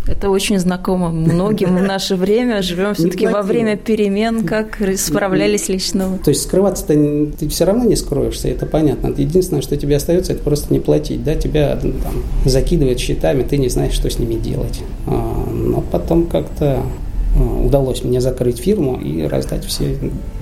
Это 0.06 0.30
очень 0.30 0.60
знакомо 0.60 1.10
многим 1.10 1.78
в 1.78 1.82
наше 1.82 2.16
время. 2.16 2.62
Живем 2.62 2.94
все-таки 2.94 3.28
во 3.28 3.42
время 3.42 3.78
перемен. 3.78 4.46
Как 4.46 4.78
справлялись 4.98 5.70
лично 5.70 6.20
То 6.24 6.30
есть 6.30 6.44
скрываться-то 6.44 6.94
ты 7.38 7.48
все 7.48 7.66
равно 7.66 7.86
не 7.86 7.96
скроешься, 7.96 8.50
это 8.50 8.66
понятно. 8.66 9.14
Единственное, 9.16 9.62
что 9.62 9.78
тебе 9.78 9.96
остается, 9.96 10.34
это 10.34 10.44
просто 10.44 10.74
не 10.74 10.80
платить. 10.80 11.24
Да? 11.24 11.36
Тебя 11.36 11.78
там, 11.78 12.24
закидывают 12.46 13.00
счетами, 13.00 13.44
ты 13.44 13.58
не 13.58 13.70
знаешь, 13.70 13.94
что 13.94 14.10
с 14.10 14.20
ними 14.20 14.36
делать. 14.36 14.82
А, 15.08 15.50
но 15.52 15.82
потом 15.82 16.26
как-то 16.28 16.84
а, 17.38 17.66
удалось 17.66 18.04
мне 18.04 18.20
закрыть 18.20 18.60
фирму 18.60 19.00
и 19.00 19.24
раздать 19.24 19.66
все 19.66 19.98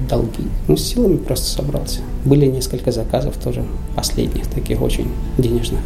долги. 0.09 0.43
Ну, 0.67 0.75
с 0.75 0.83
силами 0.83 1.17
просто 1.17 1.45
собрался. 1.45 1.99
Были 2.25 2.47
несколько 2.47 2.91
заказов 2.91 3.35
тоже, 3.37 3.63
последних, 3.95 4.47
таких 4.47 4.81
очень 4.81 5.09
денежных. 5.37 5.81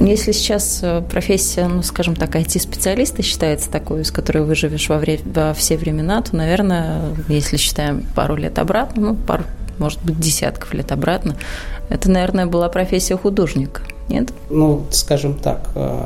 Если 0.00 0.32
сейчас 0.32 0.80
э, 0.82 1.02
профессия, 1.02 1.68
ну, 1.68 1.82
скажем 1.82 2.16
так, 2.16 2.34
IT-специалиста 2.34 3.22
считается 3.22 3.70
такой, 3.70 4.04
с 4.04 4.10
которой 4.10 4.44
выживешь 4.44 4.88
во, 4.88 4.96
вре- 4.96 5.20
во 5.24 5.52
все 5.52 5.76
времена, 5.76 6.22
то, 6.22 6.34
наверное, 6.34 7.14
если 7.28 7.58
считаем 7.58 8.06
пару 8.14 8.34
лет 8.34 8.58
обратно, 8.58 9.10
ну, 9.10 9.14
пару, 9.14 9.44
может 9.78 10.02
быть, 10.02 10.18
десятков 10.18 10.72
лет 10.72 10.90
обратно, 10.90 11.36
это, 11.90 12.10
наверное, 12.10 12.46
была 12.46 12.70
профессия 12.70 13.16
художника, 13.16 13.82
нет? 14.08 14.32
Ну, 14.48 14.86
скажем 14.90 15.34
так, 15.34 15.68
э, 15.74 16.00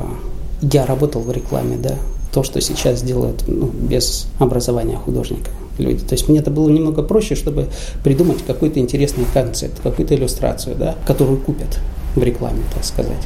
я 0.61 0.85
работал 0.85 1.21
в 1.21 1.31
рекламе, 1.31 1.77
да, 1.77 1.95
то, 2.33 2.43
что 2.43 2.59
сейчас 2.59 3.01
делают 3.01 3.45
ну, 3.47 3.67
без 3.67 4.27
образования 4.39 4.97
художника 4.97 5.51
люди. 5.77 6.03
То 6.03 6.15
есть 6.15 6.27
мне 6.27 6.39
это 6.39 6.51
было 6.51 6.69
немного 6.69 7.01
проще, 7.01 7.35
чтобы 7.35 7.69
придумать 8.03 8.43
какой-то 8.45 8.79
интересный 8.81 9.25
концепт, 9.33 9.79
какую-то 9.81 10.15
иллюстрацию, 10.15 10.75
да, 10.75 10.95
которую 11.07 11.37
купят 11.39 11.79
в 12.15 12.21
рекламе, 12.21 12.63
так 12.73 12.83
сказать. 12.83 13.21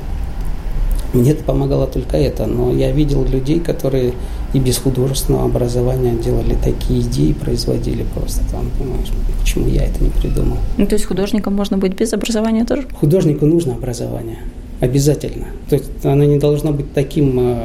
Мне 1.14 1.32
это 1.32 1.44
помогало 1.44 1.88
только 1.88 2.18
это, 2.18 2.46
но 2.46 2.72
я 2.72 2.92
видел 2.92 3.24
людей, 3.24 3.60
которые 3.60 4.14
и 4.54 4.60
без 4.60 4.78
художественного 4.78 5.46
образования 5.46 6.14
делали 6.14 6.56
такие 6.64 7.02
идеи, 7.02 7.34
производили 7.34 8.06
просто 8.16 8.42
там, 8.52 8.70
понимаешь, 8.78 9.10
почему 9.40 9.68
я 9.68 9.86
это 9.86 10.04
не 10.04 10.10
придумал. 10.10 10.58
Ну, 10.78 10.86
то 10.86 10.94
есть 10.94 11.06
художником 11.06 11.56
можно 11.56 11.78
быть 11.78 11.94
без 11.94 12.14
образования 12.14 12.66
тоже? 12.66 12.88
Художнику 13.00 13.46
нужно 13.46 13.74
образование, 13.74 14.40
обязательно. 14.80 15.48
То 15.70 15.76
есть 15.76 16.06
оно 16.06 16.24
не 16.26 16.38
должно 16.38 16.72
быть 16.72 16.94
таким 16.94 17.40
э, 17.40 17.58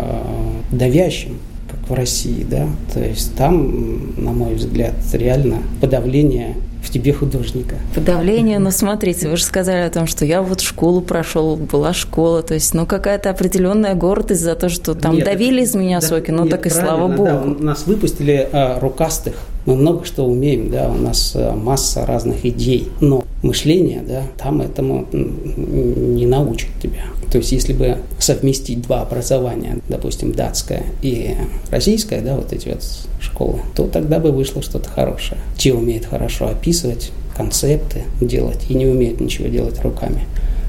давящим, 0.73 1.39
в 1.89 1.95
России, 1.95 2.47
да. 2.49 2.67
То 2.93 3.01
есть 3.01 3.35
там, 3.35 4.15
на 4.17 4.33
мой 4.33 4.55
взгляд, 4.55 4.95
реально 5.13 5.63
подавление 5.81 6.57
в 6.83 6.91
тебе 6.91 7.13
художника. 7.13 7.77
Подавление, 7.95 8.59
но 8.59 8.71
смотрите, 8.71 9.29
вы 9.29 9.37
же 9.37 9.45
сказали 9.45 9.87
о 9.87 9.91
том, 9.91 10.07
что 10.07 10.25
я 10.25 10.43
вот 10.43 10.61
школу 10.61 11.01
прошел, 11.01 11.57
была 11.57 11.95
школа, 11.95 12.43
то 12.43 12.55
есть, 12.55 12.75
ну, 12.75 12.85
какая-то 12.85 13.31
определенная 13.31 13.95
гордость 13.95 14.43
за 14.43 14.55
то, 14.55 14.69
что 14.69 14.95
там 14.95 15.15
нет, 15.17 15.25
давили 15.25 15.63
из 15.63 15.75
меня 15.75 16.01
да, 16.01 16.07
соки, 16.07 16.31
ну, 16.31 16.43
нет, 16.43 16.51
так 16.51 16.67
и 16.67 16.71
слава 16.71 17.09
богу. 17.09 17.25
Да, 17.25 17.65
нас 17.65 17.87
выпустили 17.87 18.49
а, 18.53 18.79
рукастых, 18.81 19.35
мы 19.67 19.77
много 19.77 20.05
что 20.05 20.25
умеем, 20.25 20.71
да, 20.71 20.91
у 20.91 20.95
нас 20.95 21.33
а, 21.35 21.55
масса 21.55 22.05
разных 22.05 22.45
идей, 22.45 22.89
но 23.01 23.25
мышление, 23.43 24.03
да, 24.07 24.23
там 24.37 24.61
этому 24.61 25.07
не 25.13 26.27
научат 26.27 26.71
тебя. 26.83 27.05
То 27.31 27.39
есть, 27.39 27.51
если 27.51 27.73
бы 27.73 27.99
совместить 28.19 28.83
два 28.83 29.03
образования, 29.03 29.79
допустим, 29.89 30.33
датское 30.33 30.85
и 31.03 31.35
российское, 31.71 32.21
да, 32.21 32.37
вот 32.37 32.53
эти 32.53 32.69
вот 32.69 32.85
школы, 33.21 33.61
то 33.75 33.87
тогда 33.87 34.19
бы 34.19 34.31
вышло 34.31 34.63
что-то 34.63 34.89
хорошее. 34.89 35.41
Те 35.57 35.73
умеют 35.73 36.05
хорошо 36.05 36.47
описывать, 36.47 37.11
концепты 37.37 38.05
делать 38.21 38.67
и 38.69 38.75
не 38.75 38.87
умеют 38.87 39.21
ничего 39.21 39.49
делать 39.49 39.81
руками. 39.83 40.27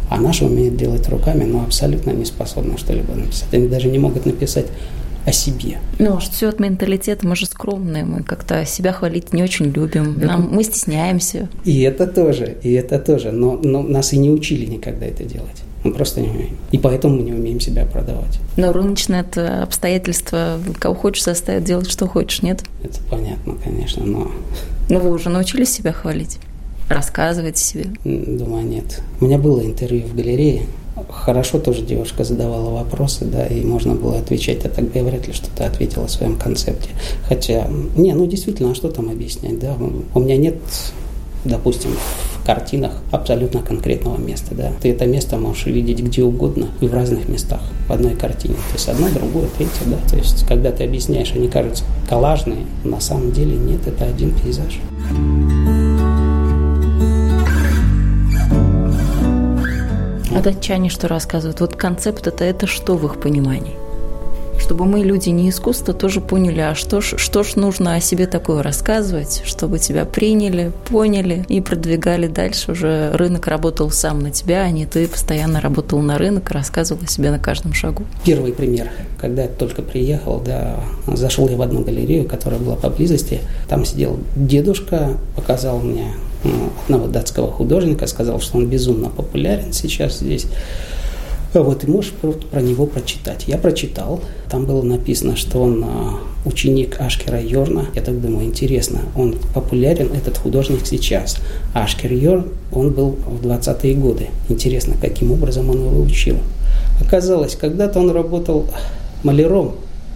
А 0.10 0.20
наши 0.20 0.46
умеют 0.46 0.78
делать 0.78 1.08
руками, 1.10 1.44
но 1.44 1.64
абсолютно 1.64 2.12
не 2.12 2.26
способны 2.26 2.78
что-либо 2.78 3.14
написать. 3.14 3.54
Они 3.54 3.68
даже 3.68 3.88
не 3.90 4.00
могут 4.00 4.26
написать 4.26 4.66
о 5.26 5.32
себе. 5.32 5.80
Ну, 6.00 6.14
может, 6.14 6.34
все 6.34 6.50
от 6.50 6.60
менталитета, 6.60 7.28
мы 7.28 7.36
же 7.36 7.46
скромные, 7.46 8.06
мы 8.06 8.24
как-то 8.24 8.66
себя 8.66 8.94
хвалить 8.94 9.34
не 9.34 9.44
очень 9.44 9.66
любим, 9.66 10.20
Нам, 10.20 10.50
мы 10.52 10.64
стесняемся. 10.64 11.50
И 11.64 11.82
это 11.82 12.06
тоже, 12.06 12.58
и 12.62 12.74
это 12.74 13.00
тоже, 13.00 13.32
но, 13.32 13.60
но 13.64 13.82
нас 13.82 14.14
и 14.14 14.18
не 14.18 14.30
учили 14.30 14.66
никогда 14.66 15.06
это 15.06 15.24
делать. 15.24 15.64
Мы 15.84 15.94
просто 15.94 16.22
не 16.22 16.30
умеем. 16.30 16.58
И 16.72 16.80
поэтому 16.80 17.18
мы 17.18 17.24
не 17.24 17.34
умеем 17.34 17.60
себя 17.60 17.86
продавать. 17.86 18.40
Но 18.58 18.74
рыночное 18.74 19.22
это 19.22 19.62
обстоятельство, 19.62 20.60
кого 20.80 20.96
хочешь, 20.96 21.24
заставит 21.24 21.64
делать, 21.64 21.90
что 21.90 22.08
хочешь, 22.08 22.42
нет? 22.42 22.64
Это 22.84 23.00
понятно, 23.10 23.54
конечно, 23.64 24.04
но... 24.04 24.32
Но 24.90 25.00
вы 25.00 25.12
уже 25.12 25.30
научились 25.30 25.72
себя 25.72 25.92
хвалить? 25.92 26.40
Рассказывать 26.90 27.58
себе? 27.58 27.86
Думаю, 28.04 28.66
нет. 28.66 29.02
У 29.20 29.26
меня 29.26 29.38
было 29.38 29.64
интервью 29.64 30.06
в 30.06 30.16
галерее. 30.16 30.64
Хорошо 31.10 31.60
тоже 31.60 31.82
девушка 31.82 32.24
задавала 32.24 32.70
вопросы, 32.70 33.26
да, 33.26 33.46
и 33.46 33.64
можно 33.64 33.96
было 33.96 34.18
отвечать, 34.18 34.66
а 34.66 34.70
тогда 34.70 35.00
я 35.00 35.06
вряд 35.06 35.28
ли 35.28 35.34
что-то 35.34 35.66
ответила 35.66 36.06
о 36.06 36.08
своем 36.08 36.38
концепте. 36.38 36.90
Хотя, 37.28 37.68
не, 37.96 38.14
ну 38.14 38.26
действительно, 38.28 38.72
а 38.72 38.76
что 38.76 38.90
там 38.90 39.10
объяснять, 39.10 39.60
да? 39.60 39.76
У 40.14 40.20
меня 40.20 40.38
нет 40.38 40.56
допустим, 41.46 41.92
в 41.92 42.46
картинах 42.46 42.92
абсолютно 43.12 43.62
конкретного 43.62 44.18
места. 44.18 44.54
Да. 44.54 44.72
Ты 44.82 44.92
это 44.92 45.06
место 45.06 45.38
можешь 45.38 45.68
видеть 45.68 46.00
где 46.00 46.24
угодно 46.24 46.68
и 46.82 46.88
в 46.88 46.94
разных 46.94 47.30
местах 47.30 47.62
в 47.88 47.94
одной 47.94 48.16
картине. 48.16 48.56
То 48.56 48.74
есть 48.74 48.90
одно, 48.90 49.08
другое, 49.10 49.48
третье. 49.58 49.86
Да. 49.86 49.98
То 50.10 50.18
есть 50.18 50.46
когда 50.48 50.72
ты 50.72 50.84
объясняешь, 50.84 51.32
они 51.34 51.48
кажутся 51.48 51.86
коллажные, 52.10 52.66
на 52.84 53.00
самом 53.00 53.32
деле 53.32 53.56
нет, 53.56 53.88
это 53.88 54.06
один 54.06 54.34
пейзаж. 54.38 54.80
А 60.36 60.42
датчане 60.42 60.90
что 60.90 61.08
рассказывают? 61.08 61.62
Вот 61.62 61.76
концепт 61.76 62.28
это, 62.28 62.44
это 62.44 62.68
что 62.68 62.98
в 62.98 63.06
их 63.06 63.22
понимании? 63.22 63.74
чтобы 64.60 64.86
мы, 64.86 65.02
люди 65.02 65.30
не 65.30 65.50
искусства, 65.50 65.94
тоже 65.94 66.22
поняли, 66.22 66.60
а 66.62 66.76
что 66.76 67.00
ж, 67.00 67.16
что 67.18 67.44
ж 67.44 67.56
нужно 67.56 67.96
о 67.96 68.00
себе 68.00 68.26
такое 68.26 68.64
рассказывать, 68.64 69.44
чтобы 69.46 69.78
тебя 69.80 70.06
приняли, 70.06 70.72
поняли 70.90 71.46
и 71.50 71.62
продвигали 71.62 72.28
дальше. 72.28 72.72
Уже 72.72 73.12
рынок 73.12 73.48
работал 73.48 73.92
сам 73.92 74.20
на 74.20 74.32
тебя, 74.32 74.64
а 74.64 74.72
не 74.72 74.86
ты 74.86 75.08
постоянно 75.08 75.62
работал 75.62 76.00
на 76.02 76.18
рынок, 76.18 76.50
рассказывал 76.50 77.04
о 77.04 77.08
себе 77.08 77.30
на 77.32 77.38
каждом 77.38 77.74
шагу. 77.74 78.06
Первый 78.24 78.54
пример. 78.54 78.90
Когда 79.20 79.44
я 79.44 79.50
только 79.50 79.82
приехал, 79.82 80.42
да, 80.44 80.80
зашел 81.08 81.48
я 81.48 81.58
в 81.58 81.62
одну 81.62 81.84
галерею, 81.84 82.28
которая 82.28 82.60
была 82.60 82.76
поблизости. 82.76 83.42
Там 83.68 83.86
сидел 83.86 84.20
дедушка, 84.36 85.18
показал 85.36 85.80
мне 85.80 86.08
одного 86.84 87.08
датского 87.08 87.52
художника, 87.52 88.08
сказал, 88.08 88.40
что 88.40 88.58
он 88.58 88.68
безумно 88.68 89.10
популярен 89.10 89.74
сейчас 89.74 90.20
здесь. 90.20 90.48
Вот, 91.54 91.86
и 91.86 91.88
можешь 91.88 92.12
про 92.12 92.62
него 92.62 92.86
прочитать. 92.86 93.46
Я 93.48 93.58
прочитал, 93.58 94.20
там 94.50 94.66
было 94.66 94.82
написано, 94.82 95.38
что 95.38 95.62
он 95.62 95.86
а, 95.86 96.20
ученик 96.44 97.00
Ашкера 97.00 97.42
Йорна. 97.42 97.86
Я 97.96 98.02
так 98.02 98.20
думаю, 98.20 98.48
интересно, 98.48 99.00
он 99.16 99.38
популярен, 99.54 100.12
этот 100.14 100.38
художник 100.38 100.86
сейчас. 100.86 101.38
Ашкер 101.74 102.12
Йорн, 102.12 102.48
он 102.74 102.92
был 102.92 103.18
в 103.26 103.46
20-е 103.46 103.96
годы. 103.96 104.28
Интересно, 104.50 104.96
каким 105.00 105.32
образом 105.32 105.70
он 105.70 105.78
его 105.78 106.02
учил. 106.02 106.38
Оказалось, 107.02 107.56
когда-то 107.56 108.00
он 108.00 108.12
работал 108.12 108.66
маляром 109.24 109.76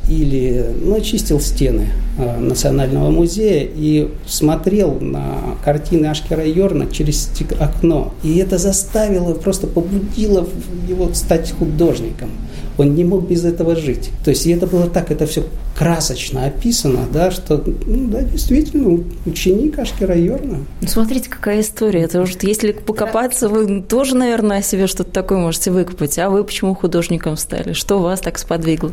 или 0.09 0.65
ну, 0.81 0.99
чистил 1.01 1.39
стены 1.39 1.87
э, 2.17 2.39
Национального 2.39 3.11
музея 3.11 3.67
и 3.73 4.09
смотрел 4.25 4.99
на 4.99 5.55
картины 5.63 6.07
Ашкера 6.07 6.45
Йорна 6.45 6.87
через 6.87 7.31
окно. 7.59 8.13
И 8.23 8.37
это 8.37 8.57
заставило, 8.57 9.33
просто 9.35 9.67
побудило 9.67 10.47
его 10.87 11.13
стать 11.13 11.53
художником. 11.57 12.29
Он 12.77 12.95
не 12.95 13.03
мог 13.03 13.27
без 13.27 13.45
этого 13.45 13.75
жить. 13.75 14.09
То 14.23 14.31
есть 14.31 14.47
и 14.47 14.51
это 14.51 14.65
было 14.65 14.87
так, 14.87 15.11
это 15.11 15.27
все 15.27 15.43
красочно 15.77 16.45
описано, 16.45 17.01
да, 17.11 17.29
что, 17.29 17.63
ну, 17.85 18.07
да, 18.07 18.21
действительно, 18.21 19.03
ученик 19.25 19.77
Ашкера 19.79 20.17
Йорна. 20.17 20.59
Ну, 20.81 20.87
смотрите, 20.87 21.29
какая 21.29 21.61
история. 21.61 22.01
Это 22.01 22.21
уже, 22.21 22.35
если 22.41 22.71
покопаться, 22.71 23.47
вы 23.47 23.81
тоже, 23.81 24.15
наверное, 24.15 24.59
о 24.59 24.61
себе 24.61 24.87
что-то 24.87 25.11
такое 25.11 25.37
можете 25.37 25.71
выкопать. 25.71 26.17
А 26.19 26.29
вы 26.29 26.43
почему 26.43 26.73
художником 26.73 27.37
стали? 27.37 27.73
Что 27.73 27.99
вас 27.99 28.21
так 28.21 28.39
сподвигло? 28.39 28.91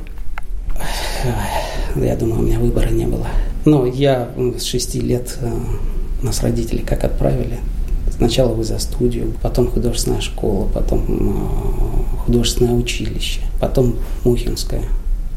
Я 1.97 2.17
думаю, 2.17 2.41
у 2.41 2.43
меня 2.43 2.59
выбора 2.59 2.89
не 2.91 3.07
было. 3.07 3.27
Но 3.65 3.87
я 3.87 4.29
с 4.59 4.63
шести 4.63 5.01
лет 5.01 5.37
э, 5.41 5.51
нас 6.23 6.43
родители 6.43 6.83
как 6.83 7.05
отправили. 7.05 7.59
Сначала 8.17 8.55
вы 8.55 8.65
за 8.65 8.79
студию, 8.79 9.35
потом 9.43 9.69
художественная 9.69 10.21
школа, 10.21 10.69
потом 10.73 11.05
э, 11.09 12.19
художественное 12.25 12.75
училище, 12.75 13.41
потом 13.61 13.97
Мухинское. 14.25 14.83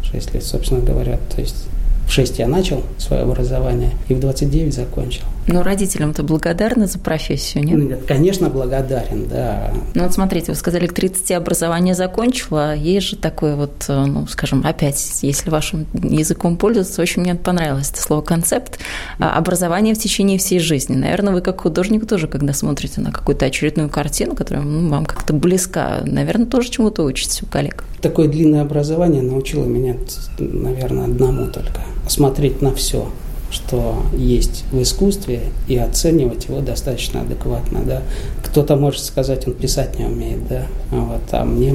Шесть 0.03 0.33
лет, 0.33 0.43
собственно 0.43 0.81
говоря. 0.81 1.19
То 1.33 1.41
есть 1.41 1.65
в 2.07 2.11
6 2.11 2.39
я 2.39 2.47
начал 2.47 2.83
свое 2.97 3.21
образование 3.21 3.91
и 4.07 4.13
в 4.13 4.19
29 4.19 4.73
закончил. 4.73 5.23
Но 5.51 5.63
родителям-то 5.63 6.23
благодарны 6.23 6.85
за 6.85 6.99
профессию, 6.99 7.63
нет? 7.63 7.77
Нет, 7.77 8.03
конечно, 8.07 8.49
благодарен, 8.49 9.27
да. 9.27 9.71
Ну 9.95 10.03
вот 10.03 10.13
смотрите, 10.13 10.51
вы 10.51 10.55
сказали, 10.55 10.85
к 10.85 10.93
30 10.93 11.31
образование 11.31 11.95
закончила, 11.95 12.71
а 12.71 12.75
есть 12.75 13.07
же 13.07 13.15
такое 13.15 13.55
вот, 13.55 13.85
э, 13.87 14.05
ну, 14.05 14.27
скажем, 14.27 14.61
опять, 14.65 15.19
если 15.21 15.49
вашим 15.49 15.87
языком 15.93 16.57
пользоваться, 16.57 17.01
очень 17.01 17.23
мне 17.23 17.35
понравилось 17.35 17.89
это 17.89 18.01
слово 18.01 18.21
«концепт», 18.21 18.79
а 19.17 19.37
образование 19.37 19.95
в 19.95 19.99
течение 19.99 20.37
всей 20.37 20.59
жизни. 20.59 20.95
Наверное, 20.95 21.33
вы 21.33 21.41
как 21.41 21.61
художник 21.61 22.07
тоже, 22.07 22.27
когда 22.27 22.53
смотрите 22.53 23.01
на 23.01 23.11
какую-то 23.11 23.45
очередную 23.45 23.89
картину, 23.89 24.35
которая 24.35 24.63
ну, 24.63 24.89
вам 24.89 25.05
как-то 25.05 25.33
близка, 25.33 26.01
наверное, 26.05 26.45
тоже 26.45 26.69
чему-то 26.69 27.03
учитесь 27.03 27.41
у 27.41 27.47
коллег. 27.47 27.85
Такое 28.01 28.27
длинное 28.27 28.61
образование 28.61 29.23
научило 29.23 29.65
меня, 29.65 29.95
наверное, 30.37 31.05
одному 31.05 31.47
только– 31.47 31.81
смотреть 32.07 32.61
на 32.61 32.73
все, 32.73 33.07
что 33.51 34.03
есть 34.15 34.63
в 34.71 34.81
искусстве, 34.81 35.41
и 35.67 35.77
оценивать 35.77 36.45
его 36.45 36.59
достаточно 36.61 37.21
адекватно. 37.21 37.81
Да. 37.85 38.01
Кто-то 38.43 38.75
может 38.75 39.03
сказать, 39.03 39.47
он 39.47 39.53
писать 39.53 39.97
не 39.99 40.05
умеет, 40.05 40.47
да, 40.47 40.65
вот, 40.91 41.21
а 41.31 41.45
мне 41.45 41.73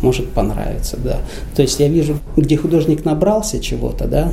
может 0.00 0.30
понравиться. 0.30 0.96
Да. 0.96 1.18
То 1.54 1.62
есть 1.62 1.80
я 1.80 1.88
вижу, 1.88 2.18
где 2.36 2.56
художник 2.56 3.04
набрался 3.04 3.60
чего-то, 3.60 4.06
да, 4.06 4.32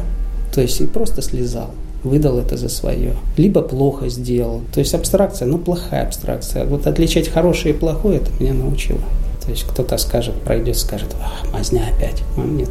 то 0.54 0.62
есть 0.62 0.82
и 0.82 0.88
просто 0.88 1.22
слезал 1.22 1.70
выдал 2.04 2.40
это 2.40 2.58
за 2.58 2.70
свое. 2.70 3.14
Либо 3.38 3.62
плохо 3.62 4.10
сделал. 4.10 4.62
То 4.74 4.80
есть 4.80 4.94
абстракция, 4.94 5.48
но 5.48 5.58
плохая 5.58 6.06
абстракция. 6.06 6.66
Вот 6.66 6.88
отличать 6.88 7.28
хорошее 7.28 7.74
и 7.74 7.78
плохое, 7.78 8.18
это 8.18 8.32
меня 8.40 8.54
научило. 8.54 9.02
То 9.44 9.52
есть 9.52 9.64
кто-то 9.64 9.98
скажет, 9.98 10.36
пройдет, 10.36 10.78
скажет, 10.78 11.16
мазня 11.52 11.84
опять. 11.94 12.22
А 12.38 12.42
нет, 12.42 12.70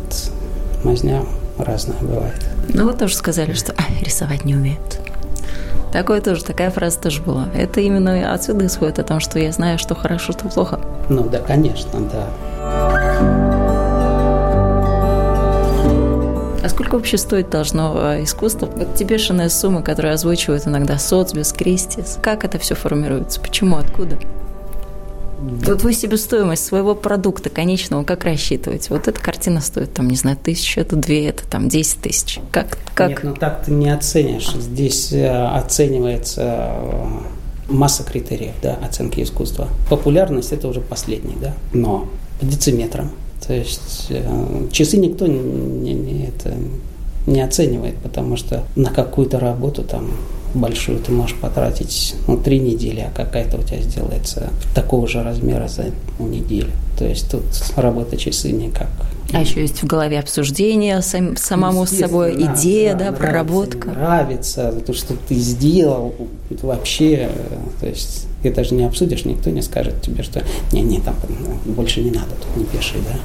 мазня 0.84 1.24
разное 1.58 1.96
бывает. 2.00 2.34
Ну, 2.68 2.84
вы 2.84 2.92
тоже 2.94 3.14
сказали, 3.14 3.52
что 3.52 3.72
а, 3.72 4.04
рисовать 4.04 4.44
не 4.44 4.54
умеют. 4.54 5.00
Такое 5.92 6.20
тоже, 6.20 6.44
такая 6.44 6.70
фраза 6.70 7.00
тоже 7.00 7.22
была. 7.22 7.48
Это 7.54 7.80
именно 7.80 8.32
отсюда 8.32 8.66
исходит 8.66 8.98
о 8.98 9.04
том, 9.04 9.20
что 9.20 9.38
я 9.38 9.50
знаю, 9.52 9.78
что 9.78 9.94
хорошо, 9.94 10.32
что 10.32 10.48
плохо. 10.48 10.80
Ну 11.08 11.28
да, 11.28 11.38
конечно, 11.38 12.00
да. 12.00 12.28
А 16.62 16.68
сколько 16.68 16.96
вообще 16.96 17.16
стоит 17.16 17.48
должно 17.48 18.12
э, 18.12 18.24
искусство? 18.24 18.66
Вот 18.66 18.94
те 18.96 19.04
бешеные 19.04 19.48
суммы, 19.48 19.82
которые 19.82 20.12
озвучивают 20.12 20.66
иногда 20.66 20.98
Соцбис, 20.98 21.52
Кристис. 21.52 22.18
Как 22.20 22.44
это 22.44 22.58
все 22.58 22.74
формируется? 22.74 23.40
Почему? 23.40 23.76
Откуда? 23.76 24.18
Вот 25.38 25.82
вы 25.82 25.92
себестоимость 25.92 26.64
своего 26.64 26.94
продукта 26.94 27.50
конечного 27.50 28.04
как 28.04 28.24
рассчитываете? 28.24 28.88
Вот 28.90 29.06
эта 29.08 29.20
картина 29.20 29.60
стоит, 29.60 29.94
там, 29.94 30.08
не 30.08 30.16
знаю, 30.16 30.36
тысячу, 30.36 30.80
это 30.80 30.96
две, 30.96 31.28
это 31.28 31.46
там 31.46 31.68
десять 31.68 32.00
тысяч. 32.00 32.40
Как, 32.50 32.78
как? 32.94 33.10
Нет, 33.10 33.20
ну 33.22 33.34
так 33.34 33.64
ты 33.64 33.70
не 33.70 33.88
оценишь. 33.90 34.52
Здесь 34.52 35.12
э, 35.12 35.28
оценивается 35.28 36.42
э, 36.42 37.06
масса 37.68 38.02
критериев, 38.02 38.54
да, 38.62 38.78
оценки 38.82 39.22
искусства. 39.22 39.68
Популярность– 39.88 40.52
это 40.52 40.68
уже 40.68 40.80
последний, 40.80 41.36
да, 41.40 41.54
но 41.72 42.08
по 42.40 42.46
дециметрам. 42.46 43.10
То 43.46 43.54
есть 43.54 44.06
э, 44.10 44.66
часы 44.72 44.96
никто 44.96 45.26
не, 45.26 45.38
не, 45.38 45.94
не, 45.94 46.26
это, 46.26 46.54
не 47.26 47.40
оценивает, 47.40 47.96
потому 47.98 48.36
что 48.36 48.64
на 48.74 48.90
какую-то 48.90 49.38
работу 49.38 49.84
там 49.84 50.10
большую 50.54 50.98
ты 50.98 51.12
можешь 51.12 51.36
потратить 51.36 52.14
ну, 52.26 52.36
три 52.36 52.58
недели, 52.58 53.00
а 53.00 53.10
какая-то 53.14 53.58
у 53.58 53.62
тебя 53.62 53.80
сделается 53.80 54.50
такого 54.74 55.06
же 55.06 55.22
размера 55.22 55.68
за 55.68 55.86
неделю. 56.18 56.70
То 56.98 57.06
есть 57.06 57.30
тут 57.30 57.44
работа 57.76 58.16
часы 58.16 58.50
никак. 58.50 58.88
А 59.32 59.40
еще 59.42 59.60
есть 59.60 59.82
в 59.82 59.86
голове 59.86 60.18
обсуждение 60.18 61.02
сам, 61.02 61.36
самому 61.36 61.84
с 61.86 61.90
собой, 61.90 62.34
идея, 62.34 62.94
да, 62.94 63.10
да 63.10 63.16
проработка. 63.16 63.90
Нравится, 63.90 64.72
то, 64.86 64.94
что 64.94 65.14
ты 65.14 65.34
сделал, 65.34 66.14
это 66.50 66.66
вообще, 66.66 67.30
то 67.78 67.86
есть 67.86 68.26
ты 68.42 68.52
даже 68.52 68.74
не 68.74 68.84
обсудишь, 68.84 69.26
никто 69.26 69.50
не 69.50 69.60
скажет 69.60 70.00
тебе, 70.00 70.22
что 70.22 70.42
не-не, 70.72 71.00
там 71.00 71.14
больше 71.66 72.00
не 72.00 72.10
надо, 72.10 72.30
тут 72.40 72.56
не 72.56 72.64
пиши, 72.64 72.94
да 73.06 73.18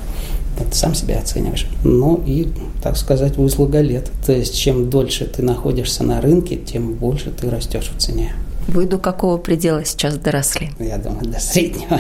ты 0.57 0.75
сам 0.75 0.95
себя 0.95 1.19
оцениваешь. 1.19 1.67
Ну 1.83 2.21
и, 2.25 2.47
так 2.81 2.97
сказать, 2.97 3.37
выслуга 3.37 3.81
лет. 3.81 4.11
То 4.25 4.33
есть, 4.33 4.57
чем 4.57 4.89
дольше 4.89 5.25
ты 5.25 5.41
находишься 5.41 6.03
на 6.03 6.21
рынке, 6.21 6.55
тем 6.55 6.93
больше 6.93 7.31
ты 7.31 7.49
растешь 7.49 7.91
в 7.95 7.99
цене. 7.99 8.33
Вы 8.67 8.85
до 8.85 8.97
какого 8.97 9.37
предела 9.37 9.83
сейчас 9.83 10.17
доросли? 10.17 10.71
Я 10.79 10.97
думаю, 10.97 11.25
до 11.25 11.39
среднего. 11.39 11.99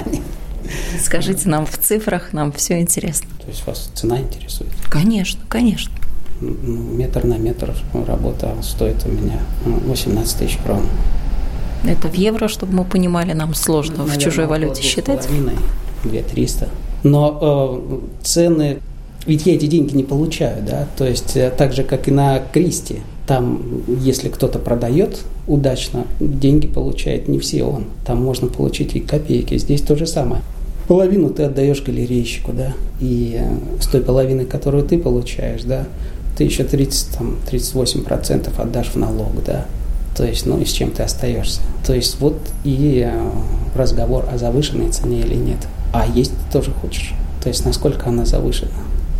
Скажите 0.99 1.49
нам 1.49 1.65
в 1.65 1.77
цифрах, 1.77 2.31
нам 2.31 2.51
все 2.51 2.79
интересно. 2.79 3.27
То 3.41 3.47
есть 3.47 3.65
вас 3.67 3.89
цена 3.93 4.19
интересует? 4.19 4.71
Конечно, 4.89 5.41
конечно. 5.49 5.93
Ну, 6.39 6.53
метр 6.71 7.25
на 7.25 7.37
метр 7.37 7.73
работа 8.07 8.55
стоит 8.61 9.05
у 9.05 9.09
меня 9.09 9.39
18 9.65 10.37
тысяч 10.37 10.57
крон. 10.63 10.87
Это 11.85 12.07
в 12.07 12.13
евро, 12.13 12.47
чтобы 12.47 12.73
мы 12.73 12.85
понимали, 12.85 13.33
нам 13.33 13.53
сложно 13.53 13.97
Наверное, 13.97 14.19
в 14.19 14.23
чужой 14.23 14.47
валюте 14.47 14.81
считать? 14.81 15.27
Две 16.03 16.23
триста. 16.23 16.69
Но 17.03 17.81
э, 17.91 18.23
цены, 18.23 18.79
ведь 19.25 19.45
я 19.45 19.55
эти 19.55 19.65
деньги 19.65 19.95
не 19.95 20.03
получаю, 20.03 20.63
да, 20.65 20.87
то 20.97 21.05
есть 21.05 21.35
э, 21.35 21.51
так 21.55 21.73
же, 21.73 21.83
как 21.83 22.07
и 22.07 22.11
на 22.11 22.39
Кристи, 22.39 22.99
там, 23.27 23.61
если 23.87 24.29
кто-то 24.29 24.59
продает 24.59 25.19
удачно, 25.47 26.05
деньги 26.19 26.67
получает 26.67 27.27
не 27.27 27.39
все 27.39 27.63
он. 27.63 27.85
Там 28.05 28.21
можно 28.23 28.47
получить 28.47 28.95
и 28.95 28.99
копейки. 28.99 29.57
Здесь 29.57 29.81
то 29.81 29.95
же 29.95 30.05
самое. 30.05 30.41
Половину 30.87 31.29
ты 31.29 31.43
отдаешь 31.43 31.81
галерейщику, 31.81 32.51
да, 32.51 32.73
и 32.99 33.39
э, 33.39 33.81
с 33.81 33.87
той 33.87 34.01
половины, 34.01 34.45
которую 34.45 34.83
ты 34.83 34.97
получаешь, 34.97 35.63
да, 35.63 35.85
ты 36.37 36.43
еще 36.43 36.63
30, 36.63 37.17
там, 37.17 37.37
38% 37.49 38.49
отдашь 38.61 38.87
в 38.87 38.95
налог, 38.97 39.31
да. 39.45 39.65
То 40.17 40.25
есть, 40.25 40.45
ну 40.45 40.59
и 40.59 40.65
с 40.65 40.71
чем 40.71 40.91
ты 40.91 41.03
остаешься. 41.03 41.61
То 41.85 41.93
есть 41.93 42.19
вот 42.19 42.37
и 42.65 43.07
э, 43.07 43.29
разговор 43.75 44.25
о 44.31 44.37
завышенной 44.37 44.89
цене 44.89 45.21
или 45.21 45.35
нет 45.35 45.59
а 45.93 46.05
есть 46.07 46.31
ты 46.31 46.51
тоже 46.51 46.71
хочешь. 46.71 47.13
То 47.41 47.49
есть 47.49 47.65
насколько 47.65 48.09
она 48.09 48.25
завышена. 48.25 48.71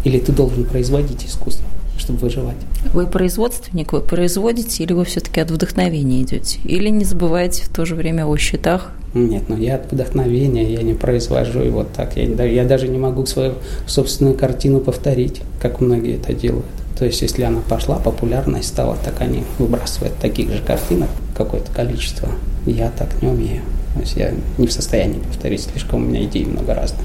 Или 0.03 0.19
ты 0.19 0.33
должен 0.33 0.65
производить 0.65 1.25
искусство, 1.25 1.65
чтобы 1.97 2.19
выживать. 2.19 2.57
Вы 2.93 3.07
производственник, 3.07 3.93
вы 3.93 4.01
производите, 4.01 4.83
или 4.83 4.91
вы 4.91 5.05
все-таки 5.05 5.39
от 5.39 5.51
вдохновения 5.51 6.21
идете? 6.21 6.59
Или 6.65 6.89
не 6.89 7.05
забываете 7.05 7.63
в 7.63 7.69
то 7.69 7.85
же 7.85 7.95
время 7.95 8.25
о 8.25 8.35
счетах? 8.35 8.91
Нет, 9.13 9.43
ну 9.47 9.55
я 9.55 9.75
от 9.75 9.91
вдохновения, 9.91 10.73
я 10.73 10.81
не 10.81 10.95
произвожу 10.95 11.61
и 11.61 11.69
вот 11.69 11.93
так. 11.93 12.17
Я, 12.17 12.43
я 12.43 12.65
даже 12.65 12.87
не 12.87 12.97
могу 12.97 13.25
свою 13.27 13.53
собственную 13.85 14.35
картину 14.35 14.79
повторить, 14.79 15.41
как 15.61 15.79
многие 15.79 16.15
это 16.15 16.33
делают. 16.33 16.65
То 16.97 17.05
есть, 17.05 17.21
если 17.21 17.43
она 17.43 17.59
пошла, 17.69 17.97
популярность 17.97 18.69
стала, 18.69 18.97
так 19.03 19.21
они 19.21 19.43
выбрасывают 19.59 20.15
таких 20.17 20.51
же 20.51 20.61
картинок 20.61 21.09
какое-то 21.35 21.71
количество. 21.71 22.29
Я 22.65 22.91
так 22.91 23.21
не 23.21 23.27
умею. 23.27 23.61
То 23.93 23.99
есть 23.99 24.15
я 24.15 24.33
не 24.57 24.67
в 24.67 24.73
состоянии 24.73 25.19
повторить, 25.19 25.61
слишком 25.61 26.03
у 26.03 26.07
меня 26.07 26.23
идей 26.23 26.45
много 26.45 26.73
разных. 26.73 27.01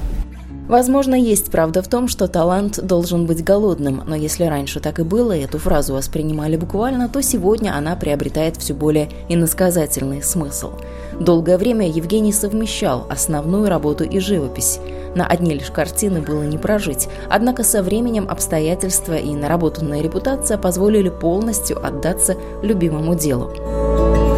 Возможно, 0.69 1.15
есть 1.15 1.49
правда 1.49 1.81
в 1.81 1.87
том, 1.87 2.07
что 2.07 2.27
талант 2.27 2.79
должен 2.79 3.25
быть 3.25 3.43
голодным, 3.43 4.03
но 4.05 4.15
если 4.15 4.43
раньше 4.43 4.79
так 4.79 4.99
и 4.99 5.03
было, 5.03 5.35
и 5.35 5.41
эту 5.41 5.57
фразу 5.57 5.95
воспринимали 5.95 6.57
буквально, 6.57 7.09
то 7.09 7.23
сегодня 7.23 7.75
она 7.75 7.95
приобретает 7.95 8.57
все 8.57 8.75
более 8.75 9.09
иносказательный 9.29 10.21
смысл. 10.21 10.73
Долгое 11.19 11.57
время 11.57 11.89
Евгений 11.89 12.31
совмещал 12.31 13.07
основную 13.09 13.67
работу 13.67 14.03
и 14.03 14.19
живопись. 14.19 14.79
На 15.15 15.25
одни 15.25 15.55
лишь 15.55 15.71
картины 15.71 16.21
было 16.21 16.43
не 16.43 16.59
прожить, 16.59 17.07
однако 17.31 17.63
со 17.63 17.81
временем 17.81 18.27
обстоятельства 18.29 19.15
и 19.15 19.33
наработанная 19.33 20.03
репутация 20.03 20.59
позволили 20.59 21.09
полностью 21.09 21.83
отдаться 21.83 22.35
любимому 22.61 23.15
делу. 23.15 24.28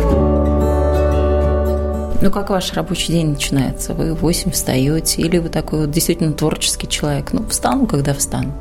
Ну, 2.21 2.29
как 2.29 2.51
ваш 2.51 2.71
рабочий 2.73 3.13
день 3.13 3.29
начинается? 3.29 3.95
Вы 3.95 4.13
в 4.13 4.21
8 4.21 4.51
встаете 4.51 5.23
или 5.23 5.39
вы 5.39 5.49
такой 5.49 5.81
вот 5.81 5.91
действительно 5.91 6.33
творческий 6.33 6.87
человек? 6.87 7.33
Ну, 7.33 7.43
встану, 7.49 7.87
когда 7.87 8.13
встану. 8.13 8.51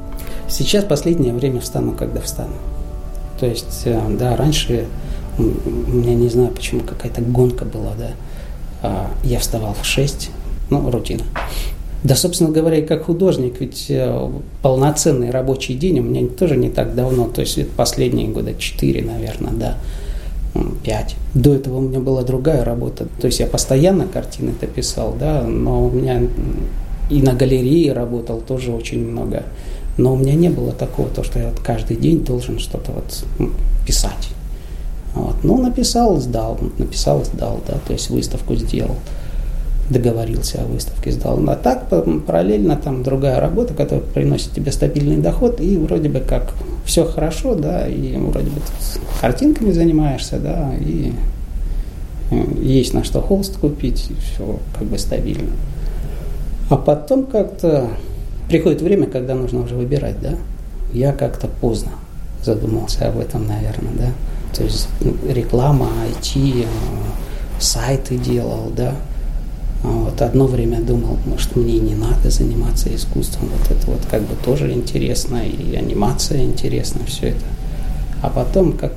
Сейчас 0.49 0.85
последнее 0.85 1.35
время 1.35 1.61
встану, 1.61 1.93
когда 1.93 2.23
встану. 2.23 2.55
То 3.39 3.45
есть, 3.45 3.83
э, 3.85 4.01
да, 4.19 4.35
раньше 4.35 4.87
у 5.37 5.43
меня, 5.43 6.15
не 6.15 6.31
знаю, 6.31 6.53
почему 6.53 6.81
какая-то 6.81 7.21
гонка 7.21 7.67
была, 7.67 7.93
да. 7.99 8.11
А, 8.83 9.11
я 9.25 9.39
вставал 9.39 9.77
в 9.79 9.85
6, 9.85 10.31
ну, 10.71 10.91
рутина. 10.91 11.25
Да, 12.03 12.17
собственно 12.17 12.51
говоря, 12.51 12.79
и 12.79 12.87
как 12.87 13.05
художник, 13.05 13.61
ведь 13.61 13.87
э, 13.91 14.31
полноценный 14.63 15.29
рабочий 15.29 15.75
день 15.75 15.99
у 15.99 16.03
меня 16.03 16.27
тоже 16.29 16.57
не 16.57 16.71
так 16.71 16.95
давно, 16.95 17.29
то 17.29 17.43
есть 17.43 17.59
это 17.59 17.71
последние 17.77 18.29
года 18.29 18.55
4, 18.55 19.03
наверное, 19.03 19.53
да, 19.53 19.77
5. 20.55 21.17
До 21.35 21.55
этого 21.55 21.79
у 21.79 21.81
меня 21.81 22.01
была 22.01 22.23
другая 22.23 22.65
работа, 22.65 23.07
то 23.21 23.27
есть 23.27 23.41
я 23.41 23.47
постоянно 23.47 24.07
картины 24.07 24.51
это 24.51 24.67
писал, 24.67 25.15
да, 25.19 25.43
но 25.43 25.87
у 25.87 25.91
меня 25.91 26.23
и 27.09 27.23
на 27.23 27.35
галерее 27.35 27.93
работал 27.93 28.41
тоже 28.41 28.73
очень 28.73 29.05
много. 29.05 29.45
Но 29.97 30.15
у 30.15 30.17
меня 30.17 30.35
не 30.35 30.49
было 30.49 30.73
такого, 30.73 31.09
то, 31.09 31.23
что 31.23 31.39
я 31.39 31.51
вот 31.51 31.61
каждый 31.61 31.97
день 31.97 32.25
должен 32.25 32.59
что-то 32.59 32.93
вот 32.93 33.25
писать. 33.87 34.31
Вот. 35.15 35.37
Ну, 35.43 35.61
написал, 35.61 36.17
сдал, 36.19 36.59
написал, 36.79 37.25
сдал, 37.25 37.61
да, 37.67 37.75
то 37.85 37.93
есть 37.93 38.11
выставку 38.11 38.55
сделал, 38.55 38.95
договорился 39.91 40.63
о 40.63 40.65
выставке, 40.65 41.11
сдал. 41.11 41.39
А 41.49 41.57
так 41.57 41.89
параллельно 42.27 42.77
там 42.77 43.03
другая 43.03 43.41
работа, 43.41 43.75
которая 43.75 44.05
приносит 44.05 44.53
тебе 44.53 44.73
стабильный 44.73 45.19
доход, 45.19 45.61
и 45.61 45.77
вроде 45.77 46.09
бы 46.09 46.21
как 46.21 46.55
все 46.85 47.05
хорошо, 47.05 47.55
да, 47.55 47.87
и 47.87 48.17
вроде 48.17 48.51
бы 48.51 48.61
картинками 49.21 49.73
занимаешься, 49.73 50.39
да, 50.39 50.73
и 50.81 51.13
э, 52.31 52.45
есть 52.63 52.95
на 52.95 53.05
что 53.05 53.21
холст 53.21 53.59
купить, 53.59 54.11
и 54.11 54.15
все 54.15 54.59
как 54.79 54.87
бы 54.87 54.97
стабильно. 54.97 55.51
А 56.71 56.77
потом 56.77 57.25
как-то 57.25 57.89
приходит 58.49 58.81
время, 58.81 59.07
когда 59.07 59.35
нужно 59.35 59.63
уже 59.63 59.75
выбирать, 59.75 60.21
да. 60.21 60.35
Я 60.93 61.13
как-то 61.13 61.49
поздно 61.49 61.91
задумался 62.45 63.09
об 63.09 63.19
этом, 63.19 63.47
наверное, 63.47 63.93
да. 63.99 64.13
То 64.57 64.65
есть 64.65 64.89
ну, 65.01 65.15
реклама, 65.29 65.89
IT, 66.13 66.63
э, 66.63 66.67
сайты 67.59 68.17
делал, 68.19 68.71
да. 68.77 68.95
Вот 69.83 70.21
одно 70.21 70.47
время 70.47 70.81
думал, 70.81 71.19
может, 71.25 71.57
мне 71.57 71.79
не 71.79 71.95
надо 71.95 72.31
заниматься 72.31 72.95
искусством. 72.95 73.49
Вот 73.49 73.71
это 73.77 73.87
вот 73.87 74.01
как 74.11 74.23
бы 74.23 74.35
тоже 74.45 74.73
интересно, 74.73 75.41
и 75.43 75.75
анимация 75.75 76.45
интересна, 76.45 77.01
все 77.07 77.29
это. 77.29 77.45
А 78.23 78.29
потом 78.29 78.75
как 78.75 78.93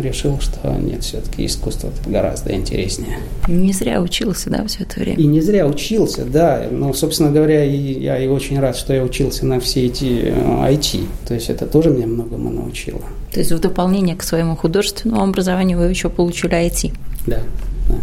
решил, 0.00 0.38
что 0.38 0.72
нет, 0.78 1.02
все-таки 1.02 1.44
искусство 1.46 1.90
гораздо 2.06 2.54
интереснее. 2.54 3.18
Не 3.48 3.72
зря 3.72 4.00
учился, 4.00 4.50
да, 4.50 4.64
все 4.66 4.84
это 4.84 5.00
время? 5.00 5.18
И 5.18 5.26
не 5.26 5.40
зря 5.40 5.66
учился, 5.66 6.24
да. 6.24 6.68
Но, 6.70 6.92
собственно 6.92 7.32
говоря, 7.32 7.64
и, 7.64 7.76
я 7.76 8.18
и 8.18 8.28
очень 8.28 8.60
рад, 8.60 8.76
что 8.76 8.94
я 8.94 9.02
учился 9.02 9.46
на 9.46 9.58
все 9.58 9.86
эти 9.86 10.04
IT. 10.04 11.02
Э, 11.02 11.26
То 11.26 11.34
есть 11.34 11.50
это 11.50 11.66
тоже 11.66 11.90
меня 11.90 12.06
многому 12.06 12.50
научило. 12.50 13.00
То 13.32 13.40
есть 13.40 13.50
в 13.50 13.58
дополнение 13.58 14.14
к 14.14 14.22
своему 14.22 14.54
художественному 14.54 15.24
образованию 15.24 15.78
вы 15.78 15.86
еще 15.86 16.08
получили 16.08 16.54
IT? 16.54 16.92
Да, 17.26 17.40
да. 17.88 17.96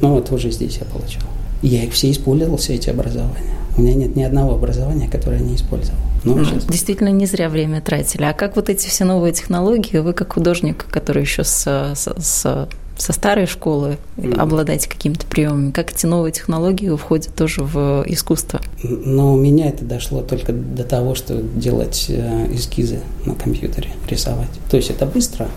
Ну 0.00 0.14
вот 0.14 0.30
уже 0.32 0.50
здесь 0.50 0.78
я 0.78 0.84
получил. 0.86 1.22
Я 1.62 1.84
их 1.84 1.92
все 1.92 2.10
использовал, 2.10 2.56
все 2.56 2.74
эти 2.74 2.90
образования. 2.90 3.56
У 3.76 3.82
меня 3.82 3.94
нет 3.94 4.16
ни 4.16 4.22
одного 4.22 4.54
образования, 4.54 5.08
которое 5.08 5.40
я 5.40 5.44
не 5.44 5.56
использовал. 5.56 5.98
Ну, 6.24 6.42
Действительно, 6.68 7.10
не 7.10 7.26
зря 7.26 7.48
время 7.48 7.80
тратили. 7.80 8.24
А 8.24 8.32
как 8.32 8.56
вот 8.56 8.68
эти 8.68 8.88
все 8.88 9.04
новые 9.04 9.32
технологии, 9.32 9.98
вы 9.98 10.12
как 10.12 10.34
художник, 10.34 10.86
который 10.90 11.22
еще 11.22 11.44
с, 11.44 11.66
с, 11.94 12.08
с 12.18 12.68
со 12.98 13.12
старой 13.12 13.46
школы 13.46 13.98
mm. 14.16 14.38
обладать 14.38 14.86
какими-то 14.86 15.26
приемами, 15.26 15.70
как 15.70 15.92
эти 15.92 16.06
новые 16.06 16.32
технологии 16.32 16.94
входят 16.96 17.34
тоже 17.34 17.62
в 17.62 18.04
искусство? 18.06 18.60
Но 18.82 19.34
у 19.34 19.36
меня 19.36 19.68
это 19.68 19.84
дошло 19.84 20.22
только 20.22 20.52
до 20.52 20.84
того, 20.84 21.14
что 21.14 21.40
делать 21.40 22.06
э, 22.08 22.54
эскизы 22.54 23.00
на 23.24 23.34
компьютере, 23.34 23.90
рисовать. 24.08 24.48
То 24.70 24.76
есть 24.76 24.90
это 24.90 25.06
быстро, 25.06 25.48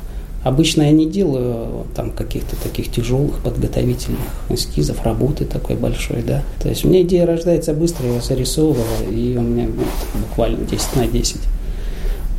Обычно 0.43 0.83
я 0.83 0.91
не 0.91 1.05
делаю 1.05 1.85
там 1.95 2.11
каких-то 2.11 2.55
таких 2.55 2.91
тяжелых 2.91 3.39
подготовительных 3.39 4.21
эскизов, 4.49 5.03
работы 5.03 5.45
такой 5.45 5.75
большой, 5.75 6.23
да. 6.23 6.43
То 6.61 6.69
есть 6.69 6.85
у 6.85 6.87
меня 6.87 7.01
идея 7.01 7.25
рождается 7.25 7.73
быстро, 7.73 8.07
я 8.07 8.21
зарисовывала, 8.21 9.03
и 9.11 9.35
у 9.37 9.41
меня 9.41 9.67
ну, 9.67 9.83
буквально 10.21 10.65
10 10.65 10.95
на 10.95 11.07
10 11.07 11.37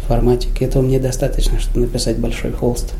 форматик. 0.08 0.62
Этого 0.62 0.82
мне 0.82 0.98
достаточно, 0.98 1.60
чтобы 1.60 1.80
написать 1.80 2.18
большой 2.18 2.52
холст. 2.52 2.94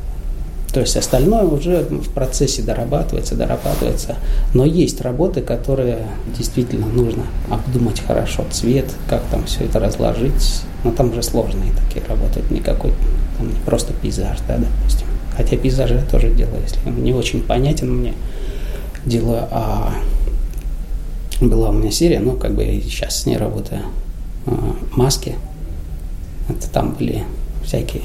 То 0.72 0.80
есть 0.80 0.96
остальное 0.96 1.44
уже 1.44 1.82
в 1.82 2.10
процессе 2.10 2.62
дорабатывается, 2.62 3.34
дорабатывается. 3.34 4.16
Но 4.54 4.64
есть 4.64 5.00
работы, 5.00 5.40
которые 5.40 6.06
действительно 6.38 6.86
нужно 6.86 7.24
обдумать 7.48 8.00
хорошо. 8.00 8.44
Цвет, 8.52 8.86
как 9.08 9.22
там 9.32 9.44
все 9.46 9.64
это 9.64 9.80
разложить. 9.80 10.62
Но 10.84 10.92
там 10.92 11.10
уже 11.10 11.22
сложные 11.22 11.72
такие 11.72 12.06
работы. 12.06 12.42
Никакой 12.50 12.92
там 13.40 13.50
просто 13.64 13.92
пейзаж, 13.94 14.38
да, 14.46 14.58
допустим. 14.58 15.06
Хотя 15.36 15.56
пейзажи 15.56 15.94
я 15.94 16.02
тоже 16.02 16.30
делаю, 16.30 16.62
если 16.62 16.78
он 16.86 17.02
не 17.02 17.14
очень 17.14 17.42
понятен 17.42 17.90
мне. 17.90 18.14
Делаю, 19.06 19.48
а 19.50 19.94
была 21.40 21.70
у 21.70 21.72
меня 21.72 21.90
серия, 21.90 22.20
ну, 22.20 22.32
как 22.32 22.54
бы 22.54 22.62
я 22.62 22.80
сейчас 22.80 23.22
с 23.22 23.26
ней 23.26 23.38
работаю, 23.38 23.80
а, 24.46 24.76
маски. 24.94 25.36
Это 26.48 26.68
там 26.68 26.92
были 26.92 27.24
всякие 27.64 28.02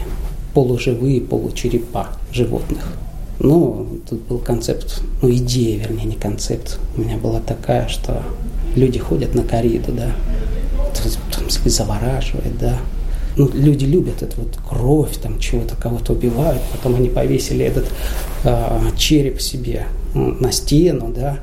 полуживые 0.53 1.19
получерепа 1.19 2.07
животных. 2.31 2.93
Ну, 3.39 3.99
тут 4.09 4.21
был 4.21 4.37
концепт, 4.37 5.01
ну, 5.21 5.29
идея, 5.31 5.79
вернее, 5.79 6.05
не 6.05 6.15
концепт. 6.15 6.79
У 6.95 7.01
меня 7.01 7.17
была 7.17 7.41
такая, 7.41 7.89
что 7.89 8.23
люди 8.75 8.99
ходят 8.99 9.35
на 9.35 9.43
кориду, 9.43 9.91
да, 9.91 10.11
там, 11.33 11.49
завораживает, 11.49 12.57
да. 12.57 12.79
Ну, 13.37 13.49
люди 13.53 13.85
любят 13.85 14.21
эту 14.21 14.41
вот 14.41 14.57
кровь, 14.67 15.17
там, 15.17 15.39
чего-то, 15.39 15.75
кого-то 15.75 16.13
убивают, 16.13 16.61
потом 16.71 16.95
они 16.95 17.09
повесили 17.09 17.65
этот 17.65 17.85
э, 18.43 18.79
череп 18.97 19.41
себе 19.41 19.87
на 20.13 20.51
стену, 20.51 21.11
да, 21.13 21.39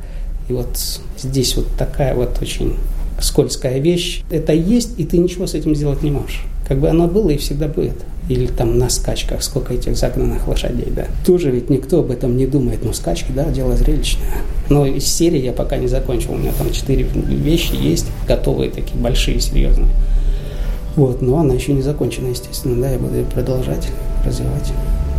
и 0.48 0.52
вот 0.52 0.78
здесь 1.18 1.56
вот 1.56 1.66
такая 1.78 2.14
вот 2.14 2.40
очень 2.40 2.76
скользкая 3.20 3.78
вещь. 3.78 4.22
Это 4.30 4.52
есть, 4.52 4.98
и 4.98 5.04
ты 5.04 5.18
ничего 5.18 5.46
с 5.46 5.54
этим 5.54 5.74
сделать 5.74 6.02
не 6.02 6.10
можешь. 6.10 6.42
Как 6.66 6.78
бы 6.78 6.88
оно 6.88 7.06
было 7.08 7.30
и 7.30 7.36
всегда 7.36 7.68
будет 7.68 7.96
или 8.28 8.46
там 8.46 8.78
на 8.78 8.88
скачках, 8.88 9.42
сколько 9.42 9.74
этих 9.74 9.96
загнанных 9.96 10.46
лошадей, 10.46 10.88
да. 10.94 11.06
Тоже 11.26 11.50
ведь 11.50 11.70
никто 11.70 12.00
об 12.00 12.10
этом 12.10 12.36
не 12.36 12.46
думает, 12.46 12.84
но 12.84 12.92
скачки, 12.92 13.32
да, 13.34 13.44
дело 13.50 13.76
зрелищное. 13.76 14.38
Но 14.70 14.86
из 14.86 15.04
серии 15.06 15.40
я 15.40 15.52
пока 15.52 15.76
не 15.76 15.88
закончил, 15.88 16.32
у 16.32 16.36
меня 16.36 16.52
там 16.56 16.70
четыре 16.72 17.04
вещи 17.04 17.74
есть, 17.74 18.06
готовые 18.28 18.70
такие, 18.70 18.96
большие, 18.96 19.40
серьезные. 19.40 19.88
Вот, 20.96 21.22
но 21.22 21.38
она 21.38 21.54
еще 21.54 21.72
не 21.72 21.82
закончена, 21.82 22.28
естественно, 22.28 22.80
да, 22.80 22.90
я 22.90 22.98
буду 22.98 23.14
ее 23.14 23.24
продолжать, 23.24 23.88
развивать 24.24 24.72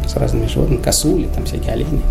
с 0.07 0.15
разными 0.15 0.47
животными, 0.47 0.81
косули, 0.81 1.27
там 1.33 1.45
всякие 1.45 1.73
олени. 1.73 2.01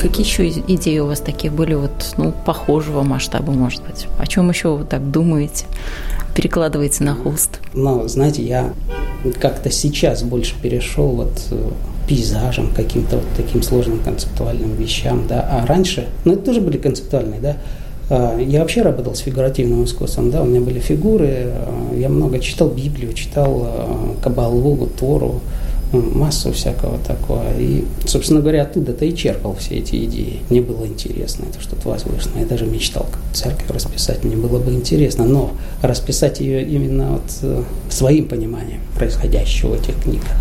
Какие 0.00 0.26
еще 0.26 0.48
идеи 0.48 0.98
у 1.00 1.06
вас 1.06 1.20
такие 1.20 1.52
были, 1.52 1.74
вот, 1.74 2.14
ну, 2.16 2.32
похожего 2.46 3.02
масштаба, 3.02 3.52
может 3.52 3.82
быть? 3.82 4.06
О 4.18 4.26
чем 4.26 4.48
еще 4.48 4.74
вы 4.74 4.84
так 4.84 5.10
думаете, 5.10 5.66
перекладываете 6.34 7.04
на 7.04 7.14
холст? 7.14 7.60
Ну, 7.74 8.08
знаете, 8.08 8.42
я 8.42 8.72
как-то 9.38 9.70
сейчас 9.70 10.22
больше 10.22 10.54
перешел 10.62 11.08
вот 11.08 11.32
э, 11.50 11.70
пейзажам, 12.08 12.72
каким-то 12.74 13.16
вот 13.16 13.26
таким 13.36 13.62
сложным 13.62 13.98
концептуальным 13.98 14.74
вещам, 14.74 15.26
да, 15.28 15.46
а 15.50 15.66
раньше, 15.66 16.08
ну, 16.24 16.32
это 16.32 16.46
тоже 16.46 16.62
были 16.62 16.78
концептуальные, 16.78 17.40
да, 17.40 17.56
я 18.10 18.60
вообще 18.60 18.82
работал 18.82 19.14
с 19.14 19.20
фигуративным 19.20 19.84
искусством, 19.84 20.30
да, 20.30 20.42
у 20.42 20.44
меня 20.44 20.60
были 20.60 20.80
фигуры, 20.80 21.28
э, 21.28 21.96
я 21.98 22.08
много 22.08 22.40
читал 22.40 22.68
Библию, 22.68 23.12
читал 23.12 23.62
э, 23.64 24.22
Кабалу, 24.22 24.88
Тору, 24.98 25.40
массу 25.92 26.52
всякого 26.52 26.98
такого. 26.98 27.44
И, 27.58 27.84
собственно 28.06 28.40
говоря, 28.40 28.62
оттуда-то 28.62 29.04
и 29.04 29.14
черпал 29.14 29.54
все 29.56 29.76
эти 29.76 30.04
идеи. 30.04 30.40
Мне 30.48 30.60
было 30.60 30.86
интересно, 30.86 31.46
это 31.50 31.60
что-то 31.60 31.88
возвышенное. 31.88 32.42
Я 32.42 32.46
даже 32.46 32.66
мечтал 32.66 33.06
церковь 33.32 33.70
расписать, 33.70 34.24
мне 34.24 34.36
было 34.36 34.58
бы 34.58 34.72
интересно, 34.72 35.24
но 35.24 35.52
расписать 35.82 36.40
ее 36.40 36.64
именно 36.64 37.12
вот 37.12 37.38
э, 37.42 37.62
своим 37.88 38.28
пониманием 38.28 38.80
происходящего 38.96 39.76
в 39.76 39.82
этих 39.82 40.02
книгах. 40.02 40.34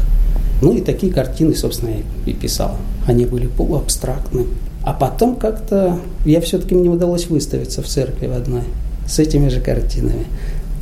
Ну 0.61 0.75
и 0.75 0.81
такие 0.81 1.13
картины, 1.13 1.55
собственно, 1.55 1.91
и 2.25 2.33
писал. 2.33 2.77
Они 3.07 3.25
были 3.25 3.47
полуабстрактны. 3.47 4.45
А 4.83 4.93
потом 4.93 5.35
как-то 5.35 5.99
я 6.25 6.41
все-таки 6.41 6.75
мне 6.75 6.89
удалось 6.89 7.27
выставиться 7.27 7.81
в 7.81 7.87
церкви 7.87 8.27
в 8.27 8.33
одной 8.33 8.63
с 9.07 9.19
этими 9.19 9.49
же 9.49 9.59
картинами. 9.59 10.25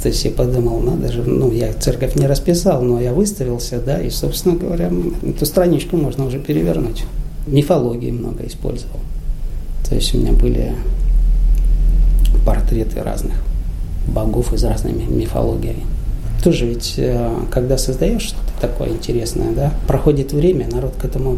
То 0.02 0.10
есть 0.10 0.24
я 0.26 0.32
подумал, 0.32 0.80
надо 0.80 1.12
же, 1.12 1.24
ну, 1.24 1.52
я 1.52 1.74
церковь 1.74 2.16
не 2.16 2.28
расписал, 2.28 2.84
но 2.84 3.02
я 3.02 3.14
выставился, 3.14 3.80
да, 3.80 4.00
и, 4.00 4.10
собственно 4.12 4.56
говоря, 4.56 4.92
эту 5.24 5.46
страничку 5.46 5.98
можно 5.98 6.26
уже 6.26 6.40
перевернуть. 6.40 7.04
Мифологии 7.48 8.12
много 8.12 8.46
использовал. 8.46 9.00
То 9.90 9.96
есть 9.96 10.14
у 10.14 10.20
меня 10.20 10.34
были 10.34 10.74
портреты 12.46 13.02
разных 13.02 13.36
богов 14.08 14.54
из 14.54 14.64
разной 14.64 14.94
мифологии. 14.94 15.78
Тоже 16.44 16.68
ведь, 16.68 16.96
э, 16.98 17.30
когда 17.50 17.78
создаешь 17.78 18.22
что-то 18.22 18.62
такое 18.62 18.90
интересное, 18.90 19.52
да, 19.54 19.74
проходит 19.88 20.32
время, 20.32 20.68
народ 20.72 20.94
к 21.02 21.06
этому 21.06 21.38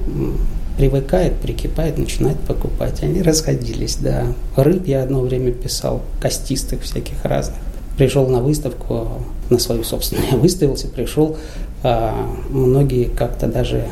привыкает, 0.80 1.34
прикипает, 1.36 1.98
начинает 1.98 2.40
покупать. 2.40 3.04
Они 3.04 3.22
расходились, 3.22 3.98
да. 3.98 4.28
Рыб 4.56 4.88
я 4.88 5.04
одно 5.04 5.20
время 5.20 5.52
писал, 5.52 6.04
костистых 6.22 6.84
всяких 6.84 7.26
разных. 7.26 7.58
Пришел 7.98 8.26
на 8.28 8.40
выставку, 8.40 9.10
на 9.50 9.60
свою 9.60 9.84
собственную, 9.84 10.38
выставился, 10.40 10.88
пришел, 10.88 11.36
а 11.84 12.16
многие 12.50 13.10
как-то 13.10 13.48
даже 13.48 13.88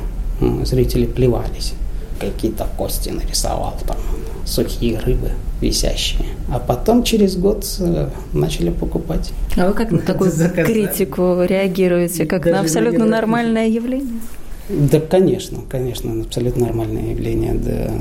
зрители 0.64 1.06
плевались. 1.06 1.74
Какие-то 2.22 2.66
кости 2.78 3.10
нарисовал 3.10 3.74
там, 3.86 3.98
сухие 4.46 4.98
рыбы 5.00 5.32
висящие. 5.60 6.26
А 6.50 6.58
потом 6.58 7.04
через 7.04 7.36
год 7.36 7.66
э, 7.80 8.08
начали 8.32 8.70
покупать. 8.70 9.34
А 9.58 9.68
вы 9.68 9.74
как 9.74 9.92
на 9.92 10.00
такую 10.06 10.32
критику 10.32 11.44
реагируете? 11.44 12.26
Как 12.26 12.44
Даже 12.44 12.56
на 12.56 12.62
абсолютно 12.62 13.06
нормальное 13.06 13.68
явление? 13.68 14.22
Да, 14.70 15.00
конечно, 15.00 15.60
конечно, 15.70 16.22
абсолютно 16.22 16.66
нормальное 16.66 17.12
явление. 17.12 17.54
Да. 17.54 17.92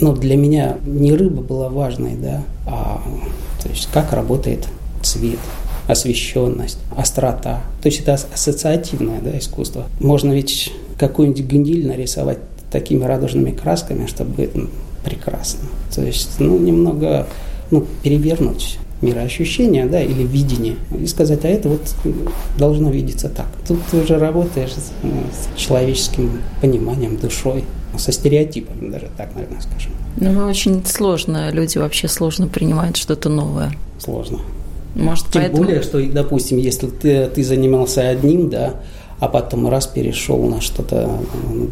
Но 0.00 0.14
для 0.14 0.36
меня 0.36 0.78
не 0.86 1.12
рыба 1.12 1.42
была 1.42 1.68
важной, 1.68 2.14
да, 2.14 2.42
а 2.66 3.02
то 3.62 3.68
есть 3.68 3.88
как 3.92 4.12
работает 4.12 4.68
цвет, 5.02 5.38
освещенность, 5.88 6.78
острота. 6.96 7.62
То 7.82 7.88
есть 7.88 8.00
это 8.00 8.14
ассоциативное 8.14 9.20
да, 9.20 9.36
искусство. 9.38 9.86
Можно 10.00 10.32
ведь 10.32 10.72
какую-нибудь 10.98 11.44
гниль 11.44 11.86
нарисовать 11.86 12.38
такими 12.70 13.04
радужными 13.04 13.50
красками, 13.50 14.06
чтобы 14.06 14.50
ну, 14.54 14.68
прекрасно. 15.04 15.68
То 15.94 16.02
есть, 16.02 16.38
ну, 16.38 16.58
немного 16.58 17.26
ну, 17.70 17.86
перевернуть 18.02 18.78
мироощущение, 19.00 19.86
да, 19.86 20.02
или 20.02 20.22
видение, 20.24 20.76
и 20.98 21.06
сказать, 21.06 21.44
а 21.44 21.48
это 21.48 21.68
вот 21.68 21.94
должно 22.58 22.90
видеться 22.90 23.28
так. 23.28 23.46
Тут 23.66 23.78
ты 23.90 23.98
уже 23.98 24.18
работаешь 24.18 24.72
с, 24.72 24.92
ну, 25.02 25.22
с 25.32 25.58
человеческим 25.58 26.42
пониманием, 26.60 27.16
душой, 27.16 27.64
со 27.96 28.12
стереотипами 28.12 28.90
даже 28.90 29.08
так, 29.16 29.34
наверное, 29.34 29.60
скажем. 29.60 29.92
Ну, 30.16 30.48
очень 30.48 30.84
сложно, 30.84 31.50
люди 31.50 31.78
вообще 31.78 32.08
сложно 32.08 32.48
принимают 32.48 32.96
что-то 32.96 33.28
новое. 33.28 33.72
Сложно. 33.98 34.40
Может, 34.94 35.26
Тем 35.28 35.42
поэтому... 35.42 35.64
более, 35.64 35.82
что, 35.82 36.02
допустим, 36.02 36.58
если 36.58 36.88
ты, 36.88 37.28
ты 37.28 37.44
занимался 37.44 38.08
одним, 38.08 38.50
да, 38.50 38.74
а 39.20 39.28
потом 39.28 39.68
раз 39.68 39.86
перешел 39.86 40.42
на 40.44 40.60
что-то 40.60 41.20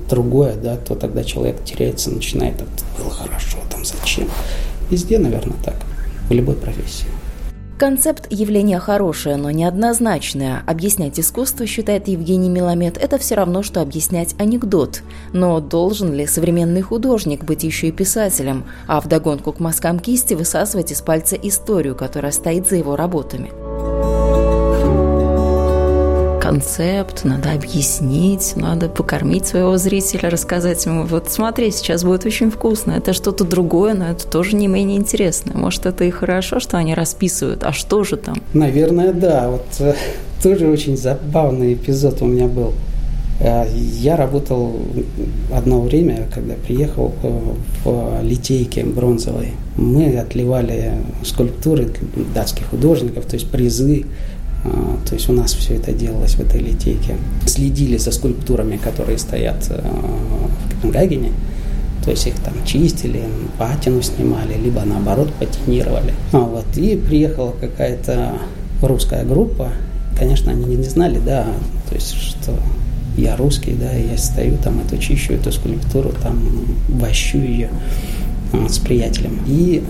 другое, 0.09 0.55
да, 0.55 0.77
то 0.77 0.95
тогда 0.95 1.25
человек 1.25 1.63
теряется, 1.65 2.11
начинает, 2.11 2.55
это 2.55 3.03
было 3.03 3.11
хорошо, 3.11 3.59
там 3.71 3.85
зачем. 3.85 4.29
Везде, 4.91 5.19
наверное, 5.19 5.57
так, 5.65 5.77
в 6.29 6.33
любой 6.33 6.57
профессии. 6.57 7.07
Концепт 7.79 8.27
явления 8.31 8.79
хорошее, 8.79 9.37
но 9.37 9.51
неоднозначное. 9.51 10.63
Объяснять 10.67 11.21
искусство, 11.21 11.67
считает 11.67 12.09
Евгений 12.09 12.49
Миломет, 12.49 12.97
это 12.97 13.19
все 13.19 13.35
равно, 13.35 13.63
что 13.63 13.83
объяснять 13.83 14.35
анекдот. 14.39 15.03
Но 15.35 15.61
должен 15.61 16.15
ли 16.15 16.27
современный 16.27 16.81
художник 16.81 17.45
быть 17.45 17.65
еще 17.65 17.89
и 17.89 17.93
писателем, 17.93 18.65
а 18.87 19.03
вдогонку 19.03 19.53
к 19.53 19.61
мазкам 19.61 19.99
кисти 19.99 20.33
высасывать 20.33 20.91
из 20.91 21.03
пальца 21.03 21.37
историю, 21.37 21.95
которая 21.95 22.33
стоит 22.33 22.67
за 22.67 22.77
его 22.77 22.97
работами? 22.97 23.51
Концепт, 26.47 27.25
надо 27.25 27.51
объяснить, 27.53 28.53
надо 28.55 28.89
покормить 28.89 29.47
своего 29.47 29.77
зрителя, 29.79 30.31
рассказать 30.31 30.87
ему, 30.87 31.05
вот 31.05 31.29
смотри, 31.29 31.73
сейчас 31.73 32.05
будет 32.05 32.25
очень 32.25 32.53
вкусно, 32.53 32.93
это 32.93 33.13
что-то 33.13 33.43
другое, 33.45 33.95
но 33.95 34.11
это 34.11 34.29
тоже 34.29 34.55
не 34.55 34.69
менее 34.69 34.97
интересно. 34.97 35.59
Может, 35.59 35.87
это 35.87 36.05
и 36.05 36.11
хорошо, 36.11 36.61
что 36.61 36.77
они 36.79 36.95
расписывают, 36.95 37.65
а 37.65 37.73
что 37.73 38.05
же 38.05 38.17
там? 38.17 38.37
Наверное, 38.55 39.13
да. 39.13 39.51
Вот 39.51 39.67
э, 39.81 39.95
тоже 40.41 40.69
очень 40.69 40.97
забавный 40.97 41.75
эпизод 41.75 42.23
у 42.23 42.27
меня 42.27 42.47
был. 42.47 42.75
Э, 43.41 43.65
я 43.75 44.17
работал 44.17 44.77
одно 45.53 45.81
время, 45.81 46.29
когда 46.33 46.55
приехал 46.55 47.13
э, 47.25 47.41
в 47.85 48.23
литейке 48.23 48.85
бронзовой. 48.85 49.55
Мы 49.77 50.17
отливали 50.17 50.93
скульптуры 51.25 51.89
датских 52.33 52.67
художников, 52.67 53.27
то 53.27 53.35
есть 53.35 53.51
призы 53.51 54.07
то 55.07 55.15
есть 55.15 55.29
у 55.29 55.33
нас 55.33 55.55
все 55.55 55.75
это 55.75 55.93
делалось 55.93 56.35
в 56.35 56.41
этой 56.41 56.61
литейке. 56.61 57.17
Следили 57.47 57.97
за 57.97 58.11
скульптурами, 58.11 58.77
которые 58.77 59.19
стоят 59.19 59.67
э, 59.71 59.81
в 59.81 60.75
Копенгагене. 60.75 61.33
То 62.05 62.11
есть 62.11 62.27
их 62.27 62.35
там 62.37 62.55
чистили, 62.65 63.25
патину 63.59 64.01
снимали, 64.03 64.55
либо 64.55 64.83
наоборот 64.85 65.33
патинировали. 65.35 66.15
А 66.33 66.39
вот, 66.39 66.67
и 66.77 66.97
приехала 66.97 67.53
какая-то 67.61 68.39
русская 68.83 69.25
группа. 69.25 69.73
Конечно, 70.17 70.53
они 70.53 70.77
не 70.77 70.85
знали, 70.85 71.19
да, 71.19 71.47
то 71.89 71.95
есть, 71.95 72.15
что 72.15 72.57
я 73.17 73.37
русский, 73.37 73.73
да, 73.73 73.93
я 73.93 74.17
стою 74.19 74.57
там, 74.63 74.81
эту 74.81 74.99
чищу 74.99 75.35
эту 75.35 75.51
скульптуру, 75.53 76.13
там, 76.23 76.39
вощу 76.89 77.39
ее 77.39 77.71
а, 78.53 78.69
с 78.69 78.79
приятелем. 78.79 79.41
И 79.47 79.83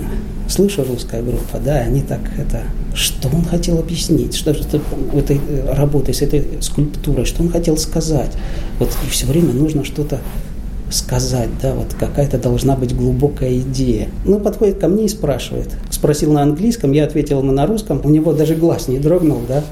слышу 0.49 0.85
русская 0.85 1.23
группа, 1.23 1.59
да, 1.65 1.77
они 1.77 2.03
так 2.03 2.21
это, 2.39 2.63
что 2.95 3.29
он 3.29 3.45
хотел 3.45 3.79
объяснить, 3.79 4.35
что, 4.35 4.55
что 4.55 4.81
этой 5.15 5.41
э, 5.49 5.75
работой, 5.75 6.15
с 6.15 6.23
этой 6.23 6.45
скульптурой, 6.61 7.25
что 7.25 7.43
он 7.43 7.51
хотел 7.51 7.77
сказать. 7.77 8.33
Вот 8.79 8.91
и 9.05 9.11
все 9.11 9.27
время 9.27 9.53
нужно 9.53 9.85
что-то 9.85 10.21
сказать, 10.91 11.51
да, 11.61 11.75
вот 11.75 11.95
какая-то 11.99 12.39
должна 12.39 12.77
быть 12.77 12.95
глубокая 12.95 13.59
идея. 13.59 14.09
Ну, 14.25 14.39
подходит 14.39 14.79
ко 14.79 14.89
мне 14.89 15.07
и 15.07 15.09
спрашивает. 15.09 15.75
Спросил 15.97 16.31
на 16.31 16.43
английском, 16.43 16.93
я 16.93 17.05
ответил 17.05 17.41
ему 17.41 17.53
на 17.53 17.67
русском, 17.67 18.03
у 18.05 18.11
него 18.11 18.35
даже 18.35 18.55
глаз 18.55 18.87
не 18.87 18.99
дрогнул, 18.99 19.41
да, 19.49 19.65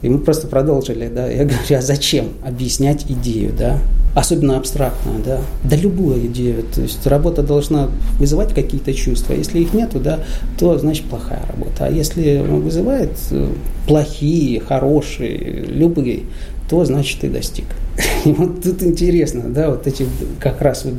и 0.00 0.08
мы 0.08 0.20
просто 0.20 0.46
продолжили, 0.46 1.08
да. 1.08 1.26
Я 1.26 1.42
говорю, 1.44 1.76
а 1.76 1.82
зачем 1.82 2.28
объяснять 2.44 3.04
идею, 3.08 3.52
да? 3.58 3.80
особенно 4.14 4.58
абстрактную, 4.58 5.24
да, 5.24 5.40
да 5.64 5.74
любую 5.74 6.26
идею. 6.26 6.62
То 6.72 6.82
есть 6.82 7.04
работа 7.06 7.42
должна 7.42 7.88
вызывать 8.20 8.54
какие-то 8.54 8.94
чувства. 8.94 9.32
Если 9.32 9.58
их 9.58 9.74
нету, 9.74 9.98
да, 9.98 10.20
то 10.56 10.78
значит 10.78 11.06
плохая 11.06 11.42
работа. 11.48 11.86
А 11.86 11.90
если 11.90 12.38
вызывает 12.38 13.10
э, 13.32 13.48
плохие, 13.88 14.60
хорошие, 14.60 15.64
любые, 15.66 16.20
то 16.68 16.84
значит 16.84 17.22
ты 17.22 17.28
достиг. 17.28 17.64
И 18.24 18.32
вот 18.32 18.62
тут 18.62 18.84
интересно, 18.84 19.48
да, 19.48 19.70
вот 19.70 19.88
эти 19.88 20.06
как 20.38 20.60
раз 20.60 20.84
вот 20.84 20.94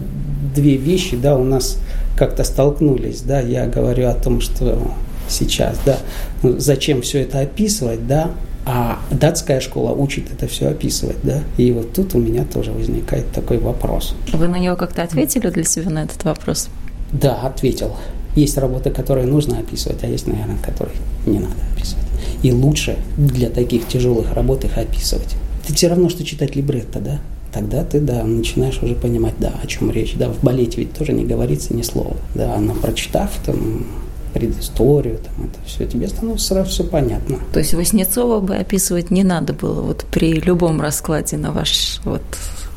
две 0.55 0.75
вещи, 0.75 1.15
да, 1.15 1.37
у 1.37 1.43
нас 1.43 1.77
как-то 2.15 2.43
столкнулись, 2.43 3.21
да, 3.21 3.39
я 3.39 3.67
говорю 3.67 4.07
о 4.07 4.13
том, 4.13 4.41
что 4.41 4.93
сейчас, 5.27 5.77
да, 5.85 5.97
ну, 6.41 6.59
зачем 6.59 7.01
все 7.01 7.21
это 7.21 7.39
описывать, 7.39 8.07
да, 8.07 8.31
а 8.65 8.99
датская 9.11 9.59
школа 9.59 9.91
учит 9.91 10.31
это 10.31 10.47
все 10.47 10.69
описывать, 10.69 11.17
да? 11.23 11.41
И 11.57 11.71
вот 11.71 11.93
тут 11.93 12.15
у 12.15 12.19
меня 12.19 12.45
тоже 12.45 12.71
возникает 12.71 13.29
такой 13.31 13.57
вопрос. 13.57 14.15
Вы 14.31 14.47
на 14.47 14.57
него 14.57 14.77
как-то 14.77 15.03
ответили 15.03 15.49
для 15.49 15.65
себя 15.65 15.89
на 15.89 16.03
этот 16.03 16.23
вопрос? 16.23 16.69
Да, 17.11 17.41
ответил. 17.41 17.95
Есть 18.35 18.57
работы, 18.57 18.89
которые 18.89 19.27
нужно 19.27 19.59
описывать, 19.59 20.03
а 20.03 20.07
есть, 20.07 20.27
наверное, 20.27 20.57
которые 20.57 20.95
не 21.25 21.39
надо 21.39 21.55
описывать. 21.73 22.05
И 22.41 22.51
лучше 22.51 22.97
для 23.17 23.49
таких 23.49 23.87
тяжелых 23.87 24.33
работ 24.33 24.63
их 24.63 24.77
описывать. 24.77 25.35
Это 25.63 25.73
все 25.73 25.89
равно, 25.89 26.09
что 26.09 26.23
читать 26.23 26.55
либретто, 26.55 26.99
да? 26.99 27.19
Тогда 27.53 27.83
ты, 27.83 27.99
да, 27.99 28.23
начинаешь 28.23 28.81
уже 28.81 28.95
понимать, 28.95 29.35
да, 29.37 29.53
о 29.61 29.67
чем 29.67 29.91
речь. 29.91 30.15
Да, 30.15 30.29
в 30.29 30.41
балете 30.41 30.81
ведь 30.81 30.93
тоже 30.93 31.13
не 31.13 31.23
говорится 31.23 31.73
ни 31.75 31.83
слова. 31.83 32.17
Да, 32.33 32.57
но 32.57 32.73
прочитав 32.73 33.29
там 33.45 33.85
предысторию, 34.33 35.19
там 35.19 35.45
это 35.45 35.59
все, 35.67 35.85
тебе 35.85 36.07
становится 36.07 36.47
сразу 36.47 36.69
все 36.71 36.83
понятно. 36.83 37.37
То 37.53 37.59
есть 37.59 37.75
Воснецова 37.75 38.39
бы 38.39 38.55
описывать 38.55 39.11
не 39.11 39.23
надо 39.23 39.53
было 39.53 39.81
вот 39.81 40.05
при 40.11 40.33
любом 40.33 40.81
раскладе 40.81 41.37
на 41.37 41.51
ваш 41.51 41.99
вот 42.03 42.23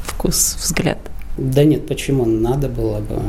вкус, 0.04 0.56
взгляд? 0.60 0.98
Да 1.38 1.64
нет, 1.64 1.86
почему 1.86 2.26
надо 2.26 2.68
было 2.68 3.00
бы? 3.00 3.20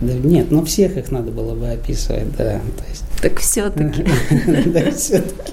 Да 0.00 0.12
нет, 0.12 0.50
ну 0.50 0.64
всех 0.64 0.96
их 0.96 1.12
надо 1.12 1.30
было 1.30 1.54
бы 1.54 1.68
описывать, 1.68 2.36
да. 2.36 2.60
То 2.76 2.84
есть... 2.88 3.04
Так 3.22 3.38
все-таки. 3.38 4.04
Да, 4.66 4.90
все-таки. 4.90 5.52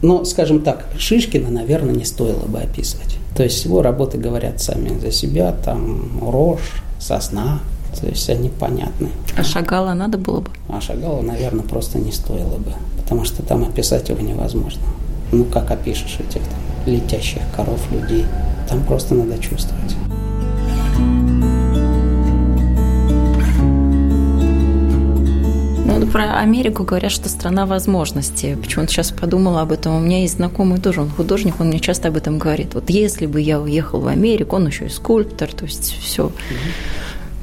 Но, 0.00 0.24
скажем 0.24 0.62
так, 0.62 0.86
Шишкина, 0.96 1.50
наверное, 1.50 1.94
не 1.94 2.04
стоило 2.04 2.46
бы 2.46 2.60
описывать. 2.60 3.17
То 3.38 3.44
есть 3.44 3.64
его 3.64 3.82
работы 3.82 4.18
говорят 4.18 4.60
сами 4.60 4.98
за 4.98 5.12
себя, 5.12 5.52
там 5.52 6.18
рожь, 6.20 6.82
сосна, 6.98 7.60
то 8.00 8.08
есть 8.08 8.28
они 8.30 8.48
понятны. 8.48 9.10
А 9.36 9.44
Шагала 9.44 9.94
надо 9.94 10.18
было 10.18 10.40
бы? 10.40 10.50
А 10.68 10.80
Шагала, 10.80 11.22
наверное, 11.22 11.62
просто 11.62 12.00
не 12.00 12.10
стоило 12.10 12.56
бы, 12.56 12.72
потому 13.00 13.24
что 13.24 13.44
там 13.44 13.62
описать 13.62 14.08
его 14.08 14.20
невозможно. 14.20 14.82
Ну, 15.30 15.44
как 15.44 15.70
опишешь 15.70 16.18
этих 16.18 16.42
там 16.42 16.58
летящих 16.92 17.42
коров, 17.54 17.80
людей? 17.92 18.26
Там 18.68 18.82
просто 18.82 19.14
надо 19.14 19.38
чувствовать. 19.38 19.94
Ну, 25.98 26.06
про 26.06 26.38
Америку 26.38 26.84
говорят, 26.84 27.10
что 27.10 27.28
страна 27.28 27.66
возможностей. 27.66 28.54
Почему-то 28.54 28.92
сейчас 28.92 29.10
подумала 29.10 29.62
об 29.62 29.72
этом. 29.72 29.96
У 29.96 30.00
меня 30.00 30.20
есть 30.20 30.36
знакомый 30.36 30.78
тоже, 30.78 31.00
он 31.00 31.10
художник, 31.10 31.60
он 31.60 31.68
мне 31.68 31.80
часто 31.80 32.08
об 32.08 32.16
этом 32.16 32.38
говорит. 32.38 32.74
Вот 32.74 32.88
если 32.88 33.26
бы 33.26 33.40
я 33.40 33.60
уехал 33.60 34.00
в 34.00 34.06
Америку, 34.06 34.56
он 34.56 34.68
еще 34.68 34.86
и 34.86 34.88
скульптор, 34.88 35.52
то 35.52 35.64
есть 35.64 35.96
все. 36.00 36.26
Угу 36.26 36.34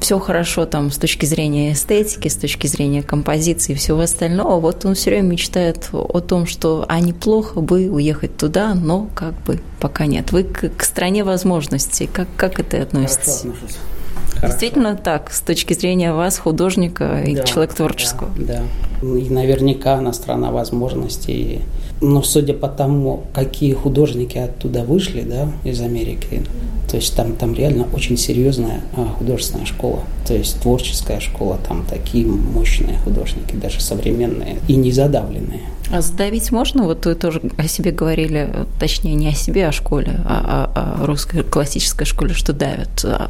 все 0.06 0.20
хорошо 0.20 0.68
там 0.68 0.92
с 0.92 0.98
точки 0.98 1.26
зрения 1.26 1.72
эстетики, 1.72 2.28
с 2.28 2.36
точки 2.36 2.68
зрения 2.68 3.02
композиции 3.02 3.74
и 3.74 3.76
всего 3.76 4.02
остального. 4.02 4.60
Вот 4.60 4.86
он 4.86 4.94
все 4.94 5.10
время 5.10 5.30
мечтает 5.30 5.90
о 5.94 6.20
том, 6.20 6.46
что 6.46 6.86
а 6.88 7.00
неплохо 7.00 7.60
бы 7.60 7.90
уехать 7.90 8.38
туда, 8.38 8.76
но 8.76 9.10
как 9.16 9.34
бы 9.46 9.60
пока 9.80 10.06
нет. 10.06 10.32
Вы 10.32 10.44
к, 10.44 10.70
к 10.70 10.84
стране 10.84 11.24
возможностей, 11.24 12.06
как, 12.06 12.28
как 12.38 12.60
это 12.60 12.84
относитесь? 12.84 13.42
Хорошо. 13.42 13.95
Действительно 14.42 14.96
так, 14.96 15.32
с 15.32 15.42
точки 15.42 15.74
зрения 15.74 16.14
вас, 16.14 16.38
художника 16.38 17.22
и 17.22 17.36
да, 17.36 17.44
человека 17.44 17.76
творческого. 17.76 18.30
Да, 18.38 18.62
да. 19.02 19.08
И 19.18 19.30
наверняка 19.30 19.96
она 19.96 20.14
страна 20.14 20.52
возможностей. 20.52 21.62
Но 22.02 22.22
судя 22.24 22.54
по 22.54 22.68
тому, 22.68 23.24
какие 23.34 23.74
художники 23.74 24.38
оттуда 24.38 24.84
вышли, 24.84 25.22
да, 25.22 25.50
из 25.64 25.82
Америки, 25.82 26.44
то 26.90 26.98
есть 26.98 27.16
там, 27.16 27.34
там 27.34 27.54
реально 27.54 27.88
очень 27.94 28.18
серьезная 28.18 28.82
а, 28.96 29.06
художественная 29.18 29.66
школа, 29.66 30.04
то 30.28 30.34
есть 30.34 30.60
творческая 30.62 31.20
школа, 31.20 31.58
там 31.68 31.86
такие 31.90 32.26
мощные 32.26 32.98
художники, 33.00 33.56
даже 33.56 33.82
современные 33.82 34.58
и 34.68 34.76
не 34.76 34.92
задавленные. 34.92 35.62
А 35.92 36.02
задавить 36.02 36.52
можно? 36.52 36.84
Вот 36.84 37.06
вы 37.06 37.16
тоже 37.16 37.42
о 37.58 37.68
себе 37.68 37.92
говорили, 37.92 38.50
точнее, 38.80 39.14
не 39.14 39.28
о 39.30 39.34
себе, 39.34 39.66
а 39.66 39.70
о 39.70 39.72
школе, 39.72 40.20
а 40.26 40.72
о, 40.74 41.04
о 41.04 41.06
русской 41.06 41.44
классической 41.44 42.06
школе, 42.06 42.34
что 42.34 42.54
давят. 42.54 43.04
А 43.04 43.30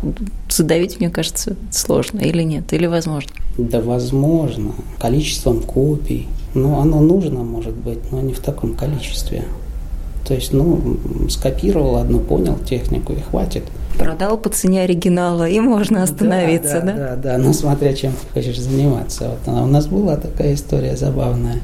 задавить, 0.50 1.00
мне 1.00 1.10
кажется, 1.10 1.56
сложно 1.72 2.20
или 2.20 2.44
нет, 2.44 2.72
или 2.72 2.86
возможно? 2.86 3.32
Да, 3.58 3.82
возможно. 3.82 4.72
Количеством 5.00 5.62
копий. 5.62 6.28
Ну, 6.54 6.80
оно 6.80 7.02
нужно, 7.02 7.44
может 7.44 7.74
быть, 7.74 8.12
но 8.12 8.22
не 8.22 8.34
в 8.34 8.40
таком 8.40 8.76
количестве. 8.76 9.44
То 10.28 10.34
есть, 10.34 10.54
ну, 10.54 10.98
скопировал 11.30 11.98
одну, 11.98 12.20
понял 12.20 12.58
технику 12.58 13.14
и 13.14 13.20
хватит. 13.20 13.64
Продал 13.98 14.38
по 14.38 14.50
цене 14.50 14.82
оригинала, 14.82 15.48
и 15.48 15.60
можно 15.60 16.04
остановиться, 16.04 16.82
да? 16.82 16.86
Да, 16.86 16.94
да, 16.94 17.16
да, 17.16 17.16
да 17.16 17.38
ну 17.38 17.54
смотря 17.54 17.94
чем 17.94 18.12
ты 18.12 18.34
хочешь 18.34 18.60
заниматься. 18.60 19.30
Вот 19.46 19.54
у 19.54 19.68
нас 19.68 19.88
была 19.88 20.18
такая 20.18 20.54
история 20.54 20.98
забавная 20.98 21.62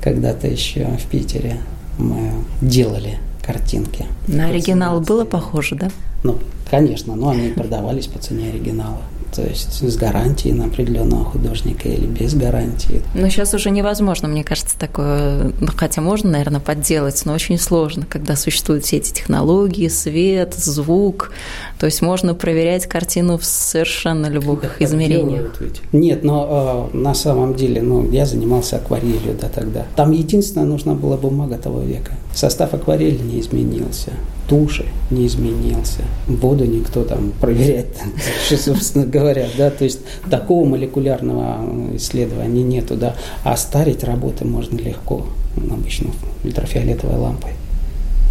когда-то 0.00 0.46
еще 0.46 0.86
в 0.86 1.06
Питере 1.10 1.58
мы 1.98 2.32
делали 2.60 3.18
картинки. 3.42 4.06
На 4.26 4.46
оригинал 4.46 5.00
было 5.00 5.24
похоже, 5.24 5.74
да? 5.74 5.88
Ну, 6.22 6.38
конечно, 6.70 7.14
но 7.14 7.30
они 7.30 7.50
продавались 7.50 8.06
по 8.06 8.18
цене 8.18 8.48
оригинала 8.48 9.02
то 9.34 9.42
есть 9.42 9.82
с 9.82 9.96
гарантией 9.96 10.54
на 10.54 10.66
определенного 10.66 11.24
художника 11.24 11.88
или 11.88 12.06
без 12.06 12.34
гарантии. 12.34 13.02
Но 13.14 13.28
сейчас 13.28 13.54
уже 13.54 13.70
невозможно, 13.70 14.28
мне 14.28 14.44
кажется, 14.44 14.78
такое, 14.78 15.52
ну, 15.60 15.68
хотя 15.76 16.00
можно, 16.00 16.30
наверное, 16.30 16.60
подделать, 16.60 17.22
но 17.24 17.34
очень 17.34 17.58
сложно, 17.58 18.06
когда 18.08 18.36
существуют 18.36 18.84
все 18.84 18.98
эти 18.98 19.12
технологии, 19.12 19.88
свет, 19.88 20.54
звук, 20.54 21.32
то 21.78 21.86
есть 21.86 22.02
можно 22.02 22.34
проверять 22.34 22.86
картину 22.86 23.38
в 23.38 23.44
совершенно 23.44 24.26
любых 24.26 24.62
да, 24.62 24.84
измерениях. 24.84 25.60
Нет, 25.92 26.24
но 26.24 26.90
э, 26.92 26.96
на 26.96 27.14
самом 27.14 27.54
деле, 27.54 27.82
ну, 27.82 28.10
я 28.10 28.26
занимался 28.26 28.76
акварелью, 28.76 29.36
да, 29.40 29.48
тогда. 29.48 29.86
Там 29.96 30.12
единственное 30.12 30.66
нужна 30.66 30.94
была 30.94 31.16
бумага 31.16 31.58
того 31.58 31.80
века. 31.80 32.12
Состав 32.34 32.74
акварели 32.74 33.18
не 33.18 33.40
изменился 33.40 34.12
туши 34.48 34.86
не 35.10 35.26
изменился. 35.26 36.02
Воду 36.26 36.64
никто 36.64 37.04
там 37.04 37.32
проверять, 37.40 37.86
собственно 38.48 39.06
говоря, 39.06 39.46
да, 39.56 39.70
то 39.70 39.84
есть 39.84 40.00
такого 40.30 40.66
молекулярного 40.66 41.96
исследования 41.96 42.62
нету, 42.62 42.96
да, 42.96 43.14
а 43.44 43.56
старить 43.56 44.04
работы 44.04 44.44
можно 44.44 44.78
легко, 44.78 45.26
обычно 45.56 46.10
ультрафиолетовой 46.44 47.16
лампой. 47.16 47.52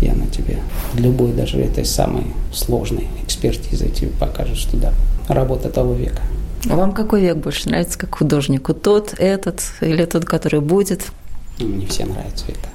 И 0.01 0.07
она 0.07 0.27
тебе 0.27 0.59
любой, 0.95 1.33
даже 1.33 1.59
этой 1.59 1.85
самой 1.85 2.25
сложной 2.53 3.07
экспертизой 3.23 3.89
тебе 3.89 4.11
покажет, 4.19 4.57
что 4.57 4.77
да, 4.77 4.93
работа 5.27 5.69
того 5.69 5.93
века. 5.93 6.21
А 6.69 6.75
вам 6.75 6.91
какой 6.91 7.21
век 7.21 7.37
больше 7.37 7.69
нравится 7.69 7.97
как 7.97 8.15
художнику? 8.15 8.73
Тот, 8.73 9.15
этот 9.17 9.61
или 9.81 10.05
тот, 10.05 10.25
который 10.25 10.59
будет? 10.59 11.05
Мне 11.59 11.87
все 11.87 12.05
нравятся 12.05 12.45
века. 12.47 12.69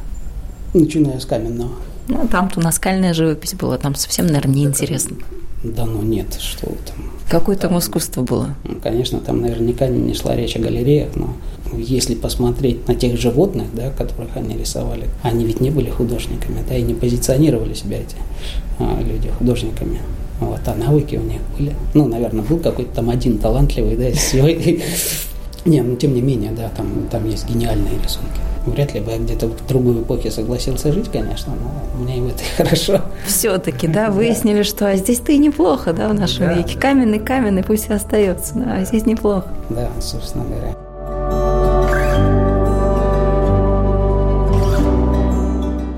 Начиная 0.75 1.21
с 1.21 1.27
каменного. 1.27 1.73
Ну, 2.09 2.27
там-то 2.29 2.61
наскальная 2.61 3.15
живопись 3.15 3.55
была, 3.55 3.79
там 3.79 3.95
совсем, 3.95 4.27
наверное, 4.27 4.55
неинтересно. 4.55 5.17
Да 5.63 5.87
ну 5.87 6.03
нет, 6.03 6.35
что 6.41 6.67
там. 6.67 7.13
Какое 7.31 7.57
там 7.57 7.79
искусство 7.79 8.23
было? 8.23 8.57
Ну, 8.65 8.81
конечно, 8.83 9.21
там 9.21 9.41
наверняка 9.41 9.87
не 9.87 10.13
шла 10.13 10.35
речь 10.35 10.57
о 10.57 10.59
галереях, 10.59 11.15
но 11.15 11.35
если 11.73 12.15
посмотреть 12.15 12.87
на 12.89 12.95
тех 12.95 13.19
животных, 13.19 13.69
да, 13.73 13.91
которых 13.91 14.37
они 14.37 14.57
рисовали, 14.59 15.09
они 15.23 15.45
ведь 15.45 15.61
не 15.61 15.71
были 15.71 15.89
художниками, 15.89 16.59
да, 16.69 16.77
и 16.77 16.83
не 16.83 16.95
позиционировали 16.95 17.75
себя 17.75 17.99
эти 17.99 18.17
а, 18.79 19.01
люди 19.01 19.29
художниками. 19.29 20.01
Вот, 20.41 20.61
а 20.67 20.75
навыки 20.75 21.15
у 21.15 21.23
них 21.23 21.41
были. 21.57 21.75
Ну, 21.95 22.09
наверное, 22.09 22.45
был 22.45 22.59
какой-то 22.59 22.97
там 22.97 23.11
один 23.11 23.39
талантливый, 23.39 23.97
да, 23.97 24.11
Не, 25.65 25.83
ну 25.83 25.97
тем 25.97 26.15
не 26.15 26.21
менее, 26.21 26.51
да, 26.51 26.71
там, 26.77 27.09
там 27.11 27.29
есть 27.29 27.49
гениальные 27.49 27.95
рисунки. 28.03 28.41
Вряд 28.67 28.95
ли 28.95 29.01
бы 29.01 29.11
я 29.11 29.19
где-то 29.19 29.49
в 29.49 29.67
другой 29.67 30.03
эпохе 30.03 30.31
согласился 30.31 30.93
жить, 30.93 31.11
конечно, 31.11 31.53
но 31.55 32.01
мне 32.03 32.19
и 32.19 32.21
в 32.21 32.29
этой 32.29 32.45
хорошо. 32.57 33.03
Все-таки, 33.27 33.89
да, 33.89 34.11
выяснили, 34.11 34.63
что 34.63 34.89
а 34.89 34.97
здесь 34.97 35.19
ты 35.19 35.37
неплохо, 35.39 35.93
да, 35.93 36.09
в 36.09 36.15
нашем 36.15 36.47
да. 36.47 36.55
веке. 36.55 36.79
Каменный, 36.79 37.19
каменный, 37.19 37.65
пусть 37.65 37.89
и 37.89 37.93
остается, 37.93 38.55
да, 38.55 38.75
а 38.75 38.85
здесь 38.85 39.07
неплохо. 39.07 39.49
Да, 39.69 39.91
собственно 40.01 40.45
говоря. 40.45 40.77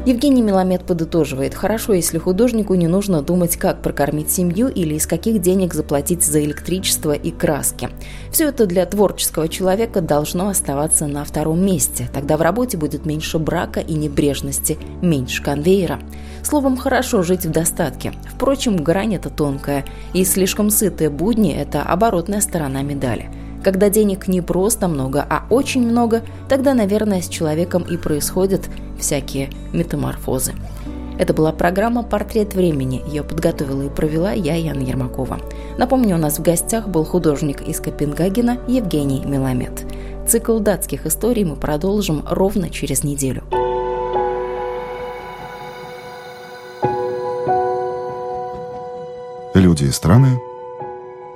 Евгений 0.07 0.43
Меламед 0.43 0.85
подытоживает, 0.85 1.55
хорошо, 1.55 1.95
если 1.95 2.19
художнику 2.19 2.75
не 2.75 2.87
нужно 2.88 3.23
думать, 3.23 3.57
как 3.57 3.81
прокормить 3.81 4.31
семью 4.31 4.69
или 4.69 4.97
из 4.97 5.07
каких 5.07 5.40
денег 5.40 5.73
заплатить 5.73 6.23
за 6.23 6.45
электричество 6.45 7.12
и 7.12 7.31
краски. 7.31 7.88
Все 8.31 8.49
это 8.49 8.67
для 8.67 8.85
творческого 8.85 9.49
человека 9.49 10.03
должно 10.03 10.49
оставаться 10.49 11.07
на 11.07 11.25
втором 11.25 11.64
месте. 11.64 12.11
Тогда 12.12 12.37
в 12.37 12.43
работе 12.43 12.77
будет 12.77 13.07
меньше 13.07 13.38
брака 13.38 13.81
и 13.81 13.95
небрежности, 13.95 14.77
меньше 15.01 15.43
конвейера. 15.43 15.99
Словом, 16.43 16.77
хорошо 16.77 17.23
жить 17.23 17.47
в 17.47 17.51
достатке. 17.51 18.12
Впрочем, 18.35 18.77
грань 18.77 19.14
это 19.14 19.31
тонкая, 19.31 19.87
и 20.12 20.27
слишком 20.27 20.69
сытые 20.69 21.09
будни– 21.09 21.55
это 21.57 21.81
оборотная 21.83 22.43
сторона 22.43 22.83
медали– 22.83 23.31
когда 23.64 23.88
денег 23.88 24.29
не 24.29 24.43
просто 24.43 24.88
много, 24.88 25.27
а 25.29 25.47
очень 25.49 25.88
много, 25.88 26.23
тогда, 26.51 26.75
наверное, 26.75 27.23
с 27.23 27.29
человеком 27.29 27.83
и 27.83 27.97
происходят 27.97 28.69
всякие 28.99 29.51
метаморфозы. 29.73 30.55
Это 31.19 31.33
была 31.33 31.53
программа 31.53 32.03
«Портрет 32.03 32.55
времени». 32.55 33.03
Ее 33.07 33.23
подготовила 33.23 33.83
и 33.83 33.89
провела 33.89 34.33
я, 34.33 34.57
Яна 34.57 34.81
Ермакова. 34.81 35.39
Напомню, 35.79 36.17
у 36.17 36.19
нас 36.19 36.39
в 36.39 36.43
гостях 36.43 36.89
был 36.89 37.05
художник 37.05 37.63
из 37.63 37.81
Копенгагена 37.81 38.59
Евгений 38.67 39.25
Меламед. 39.25 39.85
Цикл 40.29 40.59
датских 40.59 41.07
историй 41.07 41.45
мы 41.45 41.57
продолжим 41.57 42.25
ровно 42.29 42.69
через 42.71 43.05
неделю. 43.05 43.45
Люди 49.55 49.85
и 49.85 49.91
страны 49.93 50.41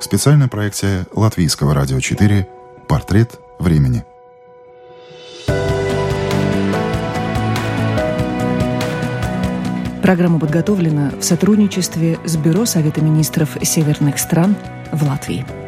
Специальная 0.01 0.49
проекция 0.49 1.07
Латвийского 1.13 1.75
радио 1.75 1.99
4 1.99 2.49
«Портрет 2.87 3.41
времени». 3.59 4.05
Программа 10.03 10.39
подготовлена 10.39 11.11
в 11.19 11.23
сотрудничестве 11.23 12.19
с 12.25 12.37
Бюро 12.37 12.65
Совета 12.65 13.01
министров 13.01 13.57
северных 13.63 14.19
стран 14.19 14.55
в 14.93 15.03
Латвии. 15.03 15.68